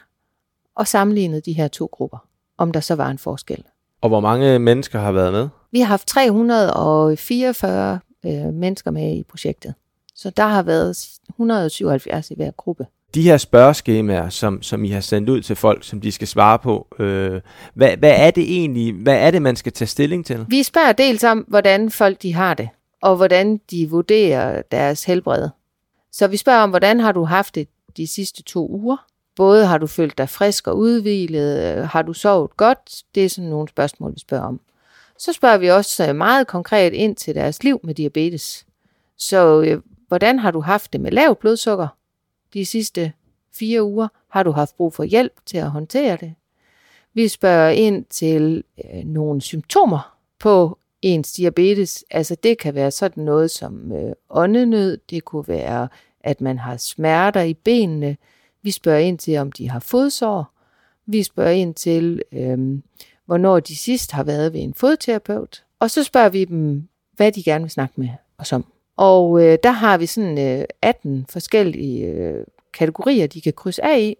og 0.74 0.86
sammenlignet 0.86 1.46
de 1.46 1.52
her 1.52 1.68
to 1.68 1.88
grupper, 1.92 2.18
om 2.58 2.72
der 2.72 2.80
så 2.80 2.94
var 2.94 3.10
en 3.10 3.18
forskel. 3.18 3.64
Og 4.00 4.08
hvor 4.08 4.20
mange 4.20 4.58
mennesker 4.58 4.98
har 4.98 5.12
været 5.12 5.32
med? 5.32 5.48
Vi 5.70 5.80
har 5.80 5.86
haft 5.86 6.08
344 6.08 8.00
øh, 8.24 8.54
mennesker 8.54 8.90
med 8.90 9.16
i 9.16 9.22
projektet. 9.22 9.74
Så 10.14 10.30
der 10.30 10.46
har 10.46 10.62
været 10.62 11.08
177 11.28 12.30
i 12.30 12.34
hver 12.34 12.50
gruppe. 12.50 12.86
De 13.14 13.22
her 13.22 13.36
spørgeskemaer, 13.36 14.28
som, 14.28 14.62
som 14.62 14.84
I 14.84 14.88
har 14.88 15.00
sendt 15.00 15.28
ud 15.28 15.42
til 15.42 15.56
folk, 15.56 15.84
som 15.84 16.00
de 16.00 16.12
skal 16.12 16.28
svare 16.28 16.58
på, 16.58 16.86
øh, 16.98 17.40
hvad, 17.74 17.96
hvad 17.96 18.14
er 18.16 18.30
det 18.30 18.42
egentlig, 18.42 18.94
hvad 18.94 19.16
er 19.16 19.30
det, 19.30 19.42
man 19.42 19.56
skal 19.56 19.72
tage 19.72 19.88
stilling 19.88 20.26
til? 20.26 20.46
Vi 20.48 20.62
spørger 20.62 20.92
dels 20.92 21.24
om, 21.24 21.38
hvordan 21.48 21.90
folk 21.90 22.22
de 22.22 22.34
har 22.34 22.54
det, 22.54 22.68
og 23.02 23.16
hvordan 23.16 23.60
de 23.70 23.90
vurderer 23.90 24.62
deres 24.62 25.04
helbred. 25.04 25.48
Så 26.12 26.26
vi 26.26 26.36
spørger 26.36 26.60
om, 26.60 26.70
hvordan 26.70 27.00
har 27.00 27.12
du 27.12 27.24
haft 27.24 27.54
det 27.54 27.68
de 27.96 28.06
sidste 28.06 28.42
to 28.42 28.68
uger? 28.70 28.96
Både 29.36 29.66
har 29.66 29.78
du 29.78 29.86
følt 29.86 30.18
dig 30.18 30.28
frisk 30.28 30.66
og 30.66 30.78
udvilet? 30.78 31.86
Har 31.86 32.02
du 32.02 32.12
sovet 32.12 32.56
godt? 32.56 33.02
Det 33.14 33.24
er 33.24 33.28
sådan 33.28 33.50
nogle 33.50 33.68
spørgsmål, 33.68 34.14
vi 34.14 34.20
spørger 34.20 34.44
om. 34.44 34.60
Så 35.18 35.32
spørger 35.32 35.58
vi 35.58 35.70
også 35.70 36.08
øh, 36.08 36.16
meget 36.16 36.46
konkret 36.46 36.92
ind 36.92 37.16
til 37.16 37.34
deres 37.34 37.64
liv 37.64 37.80
med 37.84 37.94
diabetes. 37.94 38.66
Så 39.18 39.62
øh, 39.62 39.82
hvordan 40.08 40.38
har 40.38 40.50
du 40.50 40.60
haft 40.60 40.92
det 40.92 41.00
med 41.00 41.10
lav 41.10 41.36
blodsukker 41.36 41.88
de 42.54 42.66
sidste 42.66 43.12
fire 43.52 43.82
uger? 43.82 44.08
Har 44.28 44.42
du 44.42 44.50
haft 44.50 44.76
brug 44.76 44.94
for 44.94 45.04
hjælp 45.04 45.32
til 45.46 45.58
at 45.58 45.70
håndtere 45.70 46.16
det? 46.16 46.34
Vi 47.14 47.28
spørger 47.28 47.70
ind 47.70 48.04
til 48.04 48.64
øh, 48.84 49.04
nogle 49.04 49.40
symptomer 49.40 50.16
på 50.38 50.78
ens 51.02 51.32
diabetes. 51.32 52.04
Altså 52.10 52.34
det 52.42 52.58
kan 52.58 52.74
være 52.74 52.90
sådan 52.90 53.24
noget 53.24 53.50
som 53.50 53.92
øh, 53.92 54.12
åndenød, 54.30 54.98
det 55.10 55.24
kunne 55.24 55.48
være, 55.48 55.88
at 56.20 56.40
man 56.40 56.58
har 56.58 56.76
smerter 56.76 57.42
i 57.42 57.54
benene. 57.54 58.16
Vi 58.62 58.70
spørger 58.70 58.98
ind 58.98 59.18
til, 59.18 59.36
om 59.36 59.52
de 59.52 59.70
har 59.70 59.80
fodsår. 59.80 60.52
Vi 61.06 61.22
spørger 61.22 61.50
ind 61.50 61.74
til, 61.74 62.22
øh, 62.32 62.58
hvornår 63.26 63.60
de 63.60 63.76
sidst 63.76 64.12
har 64.12 64.22
været 64.22 64.52
ved 64.52 64.60
en 64.60 64.74
fodterapeut. 64.74 65.64
Og 65.80 65.90
så 65.90 66.04
spørger 66.04 66.28
vi 66.28 66.44
dem, 66.44 66.88
hvad 67.16 67.32
de 67.32 67.42
gerne 67.42 67.64
vil 67.64 67.70
snakke 67.70 68.00
med 68.00 68.08
os 68.38 68.52
om. 68.52 68.64
Og 68.98 69.42
øh, 69.44 69.58
der 69.62 69.70
har 69.70 69.98
vi 69.98 70.06
sådan 70.06 70.60
øh, 70.60 70.64
18 70.82 71.26
forskellige 71.28 72.06
øh, 72.06 72.44
kategorier, 72.72 73.26
de 73.26 73.40
kan 73.40 73.52
krydse 73.52 73.84
af 73.84 74.00
i, 74.00 74.16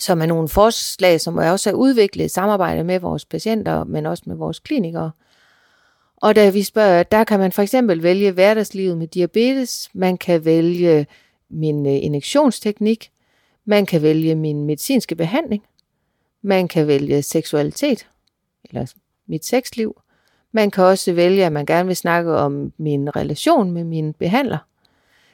som 0.00 0.22
er 0.22 0.26
nogle 0.26 0.48
forslag, 0.48 1.20
som 1.20 1.38
er 1.38 1.50
også 1.50 1.70
er 1.70 1.74
udviklet 1.74 2.24
i 2.24 2.28
samarbejde 2.28 2.84
med 2.84 3.00
vores 3.00 3.24
patienter, 3.24 3.84
men 3.84 4.06
også 4.06 4.22
med 4.26 4.36
vores 4.36 4.58
klinikere. 4.58 5.10
Og 6.16 6.36
da 6.36 6.50
vi 6.50 6.62
spørger, 6.62 7.02
der 7.02 7.24
kan 7.24 7.40
man 7.40 7.52
for 7.52 7.62
eksempel 7.62 8.02
vælge 8.02 8.32
hverdagslivet 8.32 8.98
med 8.98 9.06
diabetes, 9.06 9.90
man 9.94 10.16
kan 10.16 10.44
vælge 10.44 11.06
min 11.50 11.86
øh, 11.86 11.92
injektionsteknik, 11.92 13.10
man 13.64 13.86
kan 13.86 14.02
vælge 14.02 14.34
min 14.34 14.64
medicinske 14.64 15.14
behandling, 15.14 15.62
man 16.42 16.68
kan 16.68 16.86
vælge 16.86 17.22
seksualitet, 17.22 18.06
eller 18.64 18.92
mit 19.26 19.44
sexliv. 19.44 19.96
Man 20.54 20.70
kan 20.70 20.84
også 20.84 21.12
vælge, 21.12 21.46
at 21.46 21.52
man 21.52 21.66
gerne 21.66 21.86
vil 21.86 21.96
snakke 21.96 22.36
om 22.36 22.72
min 22.78 23.16
relation 23.16 23.70
med 23.70 23.84
min 23.84 24.12
behandler. 24.12 24.58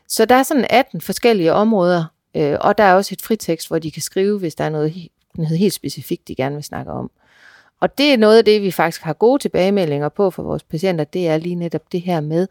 Så 0.08 0.24
der 0.24 0.34
er 0.34 0.42
sådan 0.42 0.66
18 0.70 1.00
forskellige 1.00 1.52
områder, 1.52 2.04
øh, 2.36 2.56
og 2.60 2.78
der 2.78 2.84
er 2.84 2.94
også 2.94 3.14
et 3.14 3.22
fritekst, 3.22 3.68
hvor 3.68 3.78
de 3.78 3.90
kan 3.90 4.02
skrive, 4.02 4.38
hvis 4.38 4.54
der 4.54 4.64
er 4.64 4.68
noget, 4.68 5.08
noget 5.34 5.58
helt 5.58 5.72
specifikt, 5.72 6.28
de 6.28 6.34
gerne 6.34 6.54
vil 6.54 6.64
snakke 6.64 6.92
om. 6.92 7.10
Og 7.80 7.98
det 7.98 8.12
er 8.12 8.16
noget 8.16 8.38
af 8.38 8.44
det, 8.44 8.62
vi 8.62 8.70
faktisk 8.70 9.02
har 9.02 9.12
gode 9.12 9.42
tilbagemeldinger 9.42 10.08
på 10.08 10.30
for 10.30 10.42
vores 10.42 10.62
patienter, 10.62 11.04
det 11.04 11.28
er 11.28 11.36
lige 11.36 11.54
netop 11.54 11.92
det 11.92 12.00
her 12.00 12.20
med, 12.20 12.46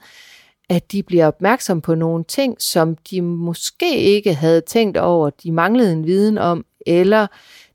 at 0.70 0.92
de 0.92 1.04
bliver 1.04 1.28
opmærksom 1.28 1.82
på 1.82 1.96
nogle 1.96 2.24
ting, 2.24 2.62
som 2.62 2.96
de 2.96 3.22
måske 3.22 3.98
ikke 3.98 4.34
havde 4.34 4.62
tænkt 4.62 4.98
over, 4.98 5.30
de 5.30 5.52
manglede 5.52 5.94
en 5.94 6.06
viden 6.06 6.38
om, 6.38 6.66
eller 6.86 7.28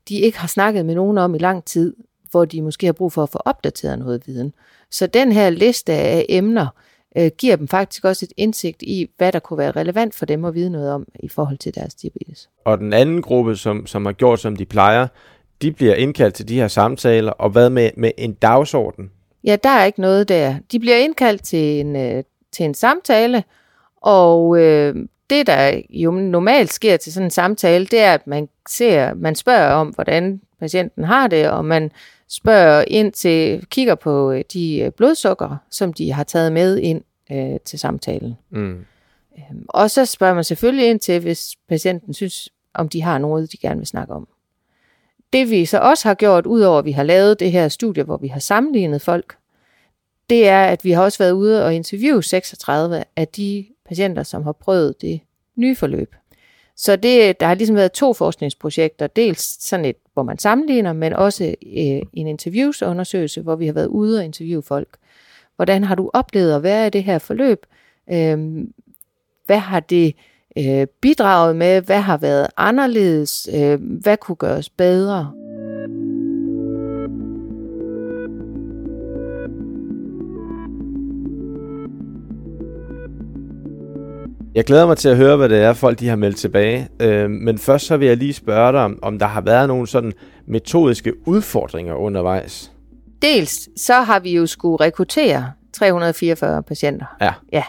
de 0.09 0.19
ikke 0.19 0.39
har 0.39 0.47
snakket 0.47 0.85
med 0.85 0.95
nogen 0.95 1.17
om 1.17 1.35
i 1.35 1.37
lang 1.37 1.65
tid, 1.65 1.95
hvor 2.31 2.45
de 2.45 2.61
måske 2.61 2.85
har 2.85 2.93
brug 2.93 3.11
for 3.11 3.23
at 3.23 3.29
få 3.29 3.41
opdateret 3.45 3.99
noget 3.99 4.27
viden. 4.27 4.53
Så 4.91 5.07
den 5.07 5.31
her 5.31 5.49
liste 5.49 5.93
af 5.93 6.25
emner 6.29 6.67
øh, 7.17 7.31
giver 7.37 7.55
dem 7.55 7.67
faktisk 7.67 8.05
også 8.05 8.25
et 8.25 8.33
indsigt 8.37 8.81
i, 8.81 9.09
hvad 9.17 9.31
der 9.31 9.39
kunne 9.39 9.57
være 9.57 9.71
relevant 9.71 10.15
for 10.15 10.25
dem 10.25 10.45
at 10.45 10.53
vide 10.53 10.69
noget 10.69 10.91
om 10.91 11.07
i 11.19 11.29
forhold 11.29 11.57
til 11.57 11.75
deres 11.75 11.95
diabetes. 11.95 12.49
Og 12.65 12.77
den 12.77 12.93
anden 12.93 13.21
gruppe, 13.21 13.55
som, 13.55 13.87
som 13.87 14.05
har 14.05 14.13
gjort, 14.13 14.39
som 14.39 14.55
de 14.55 14.65
plejer, 14.65 15.07
de 15.61 15.71
bliver 15.71 15.95
indkaldt 15.95 16.35
til 16.35 16.47
de 16.47 16.55
her 16.55 16.67
samtaler, 16.67 17.31
og 17.31 17.49
hvad 17.49 17.69
med, 17.69 17.89
med 17.97 18.11
en 18.17 18.33
dagsorden? 18.33 19.11
Ja, 19.43 19.55
der 19.63 19.69
er 19.69 19.85
ikke 19.85 20.01
noget 20.01 20.29
der. 20.29 20.55
De 20.71 20.79
bliver 20.79 20.97
indkaldt 20.97 21.43
til 21.43 21.79
en, 21.79 21.95
øh, 21.95 22.23
til 22.51 22.65
en 22.65 22.73
samtale, 22.73 23.43
og 24.01 24.57
øh, 24.59 24.95
det, 25.29 25.47
der 25.47 25.81
jo 25.89 26.11
normalt 26.11 26.73
sker 26.73 26.97
til 26.97 27.13
sådan 27.13 27.27
en 27.27 27.31
samtale, 27.31 27.85
det 27.85 27.99
er, 27.99 28.13
at 28.13 28.27
man 28.27 28.49
ser, 28.69 29.13
man 29.13 29.35
spørger 29.35 29.73
om, 29.73 29.87
hvordan 29.87 30.41
patienten 30.59 31.03
har 31.03 31.27
det, 31.27 31.49
og 31.49 31.65
man 31.65 31.91
spørger 32.29 32.83
ind 32.87 33.13
til, 33.13 33.65
kigger 33.65 33.95
på 33.95 34.31
øh, 34.31 34.43
de 34.53 34.79
øh, 34.79 34.91
blodsukker, 34.91 35.57
som 35.71 35.93
de 35.93 36.11
har 36.11 36.23
taget 36.23 36.51
med 36.51 36.77
ind 36.77 37.01
øh, 37.31 37.59
til 37.65 37.79
samtalen. 37.79 38.35
Mm. 38.49 38.85
Øhm, 39.37 39.65
og 39.69 39.91
så 39.91 40.05
spørger 40.05 40.33
man 40.33 40.43
selvfølgelig 40.43 40.89
ind 40.89 40.99
til, 40.99 41.19
hvis 41.19 41.55
patienten 41.69 42.13
synes, 42.13 42.49
om 42.73 42.89
de 42.89 43.01
har 43.01 43.17
noget, 43.17 43.51
de 43.51 43.57
gerne 43.57 43.77
vil 43.77 43.87
snakke 43.87 44.13
om. 44.13 44.27
Det 45.33 45.49
vi 45.49 45.65
så 45.65 45.79
også 45.79 46.07
har 46.07 46.15
gjort, 46.15 46.45
udover 46.45 46.79
at 46.79 46.85
vi 46.85 46.91
har 46.91 47.03
lavet 47.03 47.39
det 47.39 47.51
her 47.51 47.67
studie, 47.67 48.03
hvor 48.03 48.17
vi 48.17 48.27
har 48.27 48.39
sammenlignet 48.39 49.01
folk, 49.01 49.37
det 50.29 50.47
er, 50.47 50.65
at 50.65 50.83
vi 50.83 50.91
har 50.91 51.03
også 51.03 51.17
været 51.17 51.31
ude 51.31 51.65
og 51.65 51.73
interviewe 51.73 52.23
36 52.23 53.03
af 53.15 53.27
de 53.27 53.65
patienter, 53.85 54.23
som 54.23 54.43
har 54.43 54.51
prøvet 54.51 55.01
det 55.01 55.19
nye 55.55 55.75
forløb. 55.75 56.15
Så 56.77 56.95
det, 56.95 57.39
der 57.39 57.45
har 57.45 57.55
ligesom 57.55 57.75
været 57.75 57.91
to 57.91 58.13
forskningsprojekter. 58.13 59.07
Dels 59.07 59.67
sådan 59.67 59.85
et, 59.85 59.95
hvor 60.13 60.23
man 60.23 60.37
sammenligner, 60.37 60.93
men 60.93 61.13
også 61.13 61.43
øh, 61.45 62.01
en 62.13 62.27
interviewsundersøgelse, 62.27 63.41
hvor 63.41 63.55
vi 63.55 63.65
har 63.65 63.73
været 63.73 63.87
ude 63.87 64.19
og 64.19 64.25
interviewe 64.25 64.63
folk. 64.63 64.87
Hvordan 65.55 65.83
har 65.83 65.95
du 65.95 66.09
oplevet 66.13 66.55
at 66.55 66.63
være 66.63 66.87
i 66.87 66.89
det 66.89 67.03
her 67.03 67.19
forløb? 67.19 67.65
Øh, 68.11 68.65
hvad 69.45 69.57
har 69.57 69.79
det 69.79 70.15
øh, 70.57 70.87
bidraget 71.01 71.55
med? 71.55 71.81
Hvad 71.81 72.01
har 72.01 72.17
været 72.17 72.47
anderledes? 72.57 73.49
Øh, 73.55 73.81
hvad 74.01 74.17
kunne 74.17 74.35
gøres 74.35 74.69
bedre? 74.69 75.31
Jeg 84.55 84.63
glæder 84.63 84.87
mig 84.87 84.97
til 84.97 85.09
at 85.09 85.17
høre, 85.17 85.37
hvad 85.37 85.49
det 85.49 85.57
er, 85.57 85.73
folk 85.73 85.99
de 85.99 86.07
har 86.07 86.15
meldt 86.15 86.37
tilbage. 86.37 86.87
Øh, 86.99 87.29
men 87.29 87.57
først 87.57 87.85
så 87.85 87.97
vil 87.97 88.07
jeg 88.07 88.17
lige 88.17 88.33
spørge 88.33 88.71
dig, 88.71 88.81
om, 88.81 88.99
om 89.01 89.19
der 89.19 89.25
har 89.25 89.41
været 89.41 89.67
nogle 89.67 89.87
sådan 89.87 90.13
metodiske 90.47 91.27
udfordringer 91.27 91.93
undervejs. 91.93 92.71
Dels 93.21 93.81
så 93.81 93.93
har 93.93 94.19
vi 94.19 94.35
jo 94.35 94.45
skulle 94.45 94.85
rekruttere 94.85 95.51
344 95.73 96.63
patienter. 96.63 97.05
Ja. 97.21 97.33
ja. 97.51 97.63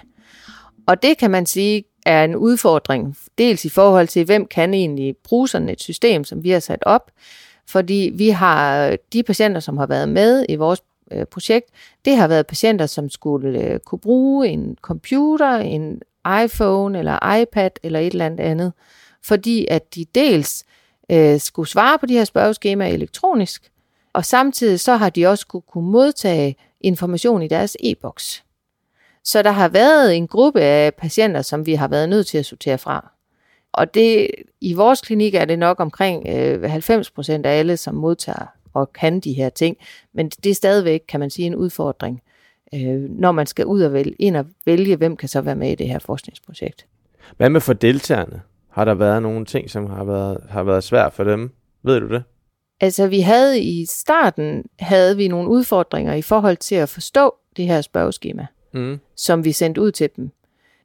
Og 0.86 1.02
det 1.02 1.18
kan 1.18 1.30
man 1.30 1.46
sige 1.46 1.84
er 2.06 2.24
en 2.24 2.36
udfordring. 2.36 3.16
Dels 3.38 3.64
i 3.64 3.68
forhold 3.68 4.08
til, 4.08 4.24
hvem 4.24 4.46
kan 4.46 4.74
egentlig 4.74 5.16
bruge 5.24 5.48
sådan 5.48 5.68
et 5.68 5.80
system, 5.80 6.24
som 6.24 6.44
vi 6.44 6.50
har 6.50 6.60
sat 6.60 6.82
op. 6.82 7.10
Fordi 7.68 8.10
vi 8.14 8.28
har 8.28 8.96
de 9.12 9.22
patienter, 9.22 9.60
som 9.60 9.76
har 9.76 9.86
været 9.86 10.08
med 10.08 10.46
i 10.48 10.54
vores 10.54 10.82
øh, 11.12 11.24
projekt, 11.24 11.66
det 12.04 12.16
har 12.16 12.28
været 12.28 12.46
patienter, 12.46 12.86
som 12.86 13.10
skulle 13.10 13.62
øh, 13.62 13.78
kunne 13.78 13.98
bruge 13.98 14.48
en 14.48 14.76
computer, 14.82 15.56
en 15.56 16.00
iPhone 16.44 16.98
eller 16.98 17.34
iPad 17.34 17.70
eller 17.82 18.00
et 18.00 18.06
eller 18.06 18.26
andet 18.26 18.44
andet, 18.44 18.72
fordi 19.22 19.66
at 19.70 19.94
de 19.94 20.04
dels 20.14 20.64
øh, 21.10 21.40
skulle 21.40 21.68
svare 21.68 21.98
på 21.98 22.06
de 22.06 22.14
her 22.14 22.24
spørgeskemaer 22.24 22.92
elektronisk, 22.92 23.70
og 24.12 24.24
samtidig 24.24 24.80
så 24.80 24.96
har 24.96 25.10
de 25.10 25.26
også 25.26 25.42
skulle 25.42 25.64
kunne 25.68 25.90
modtage 25.90 26.56
information 26.80 27.42
i 27.42 27.48
deres 27.48 27.76
e-boks. 27.80 28.44
Så 29.24 29.42
der 29.42 29.50
har 29.50 29.68
været 29.68 30.16
en 30.16 30.28
gruppe 30.28 30.60
af 30.60 30.94
patienter, 30.94 31.42
som 31.42 31.66
vi 31.66 31.74
har 31.74 31.88
været 31.88 32.08
nødt 32.08 32.26
til 32.26 32.38
at 32.38 32.46
sortere 32.46 32.78
fra. 32.78 33.12
Og 33.72 33.94
det, 33.94 34.30
i 34.60 34.72
vores 34.72 35.00
klinik 35.00 35.34
er 35.34 35.44
det 35.44 35.58
nok 35.58 35.80
omkring 35.80 36.28
øh, 36.28 36.70
90 36.70 37.10
procent 37.10 37.46
af 37.46 37.58
alle, 37.58 37.76
som 37.76 37.94
modtager 37.94 38.46
og 38.74 38.92
kan 38.92 39.20
de 39.20 39.32
her 39.32 39.48
ting. 39.48 39.76
Men 40.14 40.28
det 40.28 40.50
er 40.50 40.54
stadigvæk, 40.54 41.00
kan 41.08 41.20
man 41.20 41.30
sige, 41.30 41.46
en 41.46 41.54
udfordring 41.54 42.22
øh, 42.74 43.00
når 43.10 43.32
man 43.32 43.46
skal 43.46 43.66
ud 43.66 43.82
og 43.82 43.92
vælge, 43.92 44.14
ind 44.18 44.36
og 44.36 44.46
vælge, 44.66 44.96
hvem 44.96 45.16
kan 45.16 45.28
så 45.28 45.40
være 45.40 45.56
med 45.56 45.72
i 45.72 45.74
det 45.74 45.88
her 45.88 45.98
forskningsprojekt. 45.98 46.86
Hvad 47.36 47.50
med 47.50 47.60
for 47.60 47.72
deltagerne? 47.72 48.40
Har 48.70 48.84
der 48.84 48.94
været 48.94 49.22
nogle 49.22 49.44
ting, 49.44 49.70
som 49.70 49.86
har 49.86 50.04
været, 50.04 50.38
har 50.48 50.62
været 50.62 50.84
svært 50.84 51.12
for 51.12 51.24
dem? 51.24 51.50
Ved 51.82 52.00
du 52.00 52.08
det? 52.08 52.22
Altså, 52.80 53.06
vi 53.06 53.20
havde 53.20 53.60
i 53.60 53.86
starten 53.86 54.64
havde 54.78 55.16
vi 55.16 55.28
nogle 55.28 55.48
udfordringer 55.48 56.14
i 56.14 56.22
forhold 56.22 56.56
til 56.56 56.74
at 56.74 56.88
forstå 56.88 57.34
det 57.56 57.66
her 57.66 57.80
spørgeskema, 57.80 58.46
mm. 58.74 58.98
som 59.16 59.44
vi 59.44 59.52
sendte 59.52 59.80
ud 59.80 59.90
til 59.90 60.10
dem, 60.16 60.30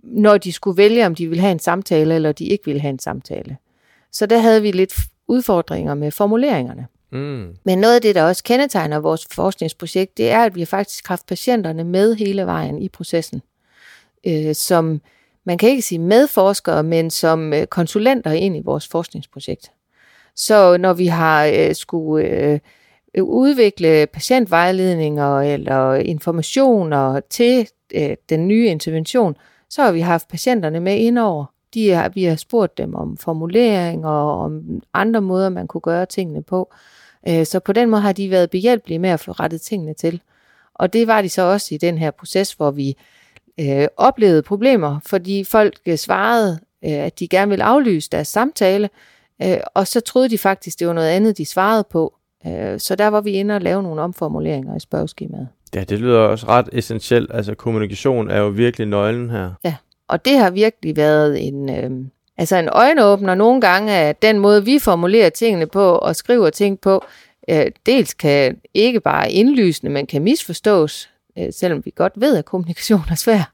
når 0.04 0.38
de 0.38 0.52
skulle 0.54 0.78
vælge, 0.78 1.06
om 1.06 1.16
de 1.16 1.28
ville 1.28 1.42
have 1.42 1.52
en 1.52 1.60
samtale, 1.60 2.16
eller 2.16 2.32
de 2.32 2.46
ikke 2.46 2.66
ville 2.66 2.82
have 2.82 2.90
en 2.90 3.00
samtale. 3.00 3.58
Så 4.12 4.26
der 4.26 4.38
havde 4.38 4.62
vi 4.62 4.72
lidt 4.72 4.94
udfordringer 5.28 5.94
med 5.94 6.12
formuleringerne. 6.12 6.88
Mm. 7.12 7.56
Men 7.64 7.78
noget 7.78 7.96
af 7.96 8.02
det, 8.02 8.16
der 8.16 8.24
også 8.24 8.44
kendetegner 8.44 9.00
vores 9.00 9.28
forskningsprojekt, 9.32 10.18
det 10.18 10.32
er, 10.32 10.44
at 10.44 10.56
vi 10.56 10.62
har 10.62 10.66
faktisk 10.66 11.08
haft 11.08 11.26
patienterne 11.26 11.84
med 11.84 12.16
hele 12.16 12.46
vejen 12.46 12.82
i 12.82 12.90
processen. 12.90 13.42
Øh, 14.28 14.56
som, 14.56 15.02
man 15.44 15.58
kan 15.58 15.70
ikke 15.70 15.82
sige 15.82 16.00
medforskere, 16.00 16.84
men 16.84 17.10
som 17.10 17.54
øh, 17.54 17.68
konsulenter 17.68 18.32
ind 18.32 18.58
i 18.58 18.62
vores 18.66 18.88
forskningsprojekt. 18.88 19.72
Så 20.36 20.78
når 20.78 20.94
vi 20.94 21.08
har 21.08 21.46
øh, 21.46 21.76
skulle 21.76 22.26
øh, 22.26 22.60
udvikle 23.24 24.08
patientvejledninger 24.08 25.40
eller 25.40 25.94
informationer 25.94 27.20
til 27.30 27.68
øh, 27.94 28.16
den 28.30 28.48
nye 28.48 28.68
intervention, 28.68 29.36
så 29.70 29.84
har 29.84 29.92
vi 29.92 30.00
haft 30.00 30.28
patienterne 30.28 30.80
med 30.80 30.98
indover. 30.98 31.46
De 31.74 31.90
har, 31.90 32.10
vi 32.10 32.24
har 32.24 32.36
spurgt 32.36 32.78
dem 32.78 32.96
om 32.96 33.18
formuleringer 33.18 34.10
og 34.10 34.40
om 34.40 34.82
andre 34.94 35.22
måder, 35.22 35.50
man 35.50 35.68
kunne 35.68 35.82
gøre 35.82 36.06
tingene 36.06 36.44
på. 36.44 36.74
Øh, 37.28 37.46
så 37.46 37.60
på 37.60 37.74
den 37.74 37.90
måde 37.90 38.02
har 38.02 38.12
de 38.12 38.32
været 38.32 38.50
behjælpelige 38.50 39.00
med 39.00 39.10
at 39.10 39.20
få 39.20 39.32
rettet 39.32 39.62
tingene 39.62 39.94
til. 39.94 40.22
Og 40.76 40.94
det 40.94 41.08
var 41.08 41.22
de 41.22 41.30
så 41.30 41.42
også 41.42 41.76
i 41.76 41.78
den 41.78 41.98
her 41.98 42.12
proces, 42.12 42.54
hvor 42.54 42.72
vi 42.72 42.98
øh, 43.60 43.88
oplevede 43.98 44.42
problemer, 44.42 45.00
fordi 45.06 45.44
folk 45.44 45.80
øh, 45.86 45.98
svarede, 45.98 46.60
øh, 46.86 46.92
at 46.92 47.20
de 47.20 47.28
gerne 47.28 47.50
ville 47.50 47.64
aflyse 47.64 48.10
deres 48.12 48.28
samtale, 48.28 48.90
øh, 49.44 49.58
og 49.74 49.88
så 49.88 50.00
troede 50.00 50.30
de 50.30 50.38
faktisk, 50.38 50.80
det 50.80 50.88
var 50.88 50.94
noget 50.94 51.10
andet, 51.10 51.38
de 51.38 51.46
svarede 51.46 51.84
på. 51.92 52.14
Øh, 52.48 52.80
så 52.80 52.96
der 52.96 53.08
var 53.08 53.22
vi 53.22 53.32
inde 53.32 53.56
og 53.56 53.62
lave 53.62 53.84
nogle 53.84 54.02
omformuleringer 54.02 54.76
i 54.76 54.80
spørgeskemaet. 54.80 55.48
Ja, 55.76 55.84
det 55.84 56.00
lyder 56.00 56.20
også 56.20 56.48
ret 56.48 56.70
essentielt. 56.72 57.32
Altså 57.34 57.56
kommunikation 57.56 58.30
er 58.30 58.40
jo 58.40 58.48
virkelig 58.48 58.88
nøglen 58.88 59.30
her. 59.30 59.52
Ja, 59.64 59.76
og 60.08 60.26
det 60.26 60.38
har 60.38 60.50
virkelig 60.50 60.96
været 60.96 61.48
en... 61.48 61.70
Øh, 61.70 61.92
altså 62.42 62.56
en 62.56 62.70
øjenåbner 62.72 63.36
nogle 63.36 63.62
gange 63.62 63.94
af 63.94 64.16
den 64.16 64.40
måde, 64.40 64.66
vi 64.66 64.80
formulerer 64.80 65.30
tingene 65.30 65.68
på 65.68 65.84
og 65.84 66.16
skriver 66.16 66.50
ting 66.50 66.80
på, 66.80 67.06
øh, 67.50 67.66
dels 67.86 68.14
kan 68.14 68.58
ikke 68.74 69.00
bare 69.00 69.32
indlysende, 69.32 69.92
men 69.92 70.08
kan 70.08 70.22
misforstås, 70.22 71.10
øh, 71.38 71.48
selvom 71.52 71.82
vi 71.86 71.94
godt 71.96 72.14
ved, 72.16 72.38
at 72.38 72.46
kommunikation 72.46 73.02
er 73.12 73.16
svær, 73.16 73.54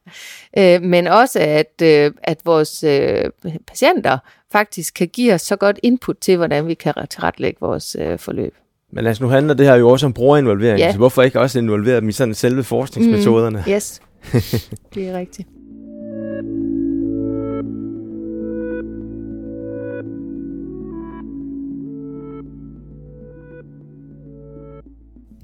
øh, 0.57 0.81
men 0.81 1.07
også 1.07 1.39
at, 1.39 1.81
øh, 1.83 2.11
at 2.23 2.37
vores 2.45 2.83
øh, 2.83 3.23
patienter 3.67 4.17
faktisk 4.51 4.93
kan 4.93 5.07
give 5.07 5.33
os 5.33 5.41
så 5.41 5.55
godt 5.55 5.79
input 5.83 6.17
til, 6.21 6.37
hvordan 6.37 6.67
vi 6.67 6.73
kan 6.73 6.93
tilrettelægge 7.09 7.57
vores 7.61 7.95
øh, 7.99 8.19
forløb. 8.19 8.55
Men 8.91 9.07
altså, 9.07 9.23
nu 9.23 9.29
handler 9.29 9.53
det 9.53 9.65
her 9.65 9.75
jo 9.75 9.89
også 9.89 10.05
om 10.05 10.13
brugerinvolvering, 10.13 10.79
ja. 10.79 10.91
så 10.91 10.97
hvorfor 10.97 11.21
ikke 11.21 11.39
også 11.39 11.59
involvere 11.59 11.99
dem 12.01 12.09
i 12.09 12.11
sådan 12.11 12.33
selve 12.33 12.63
forskningsmetoderne? 12.63 13.63
Mm, 13.65 13.71
yes, 13.71 14.01
det 14.93 15.09
er 15.09 15.17
rigtigt. 15.17 15.47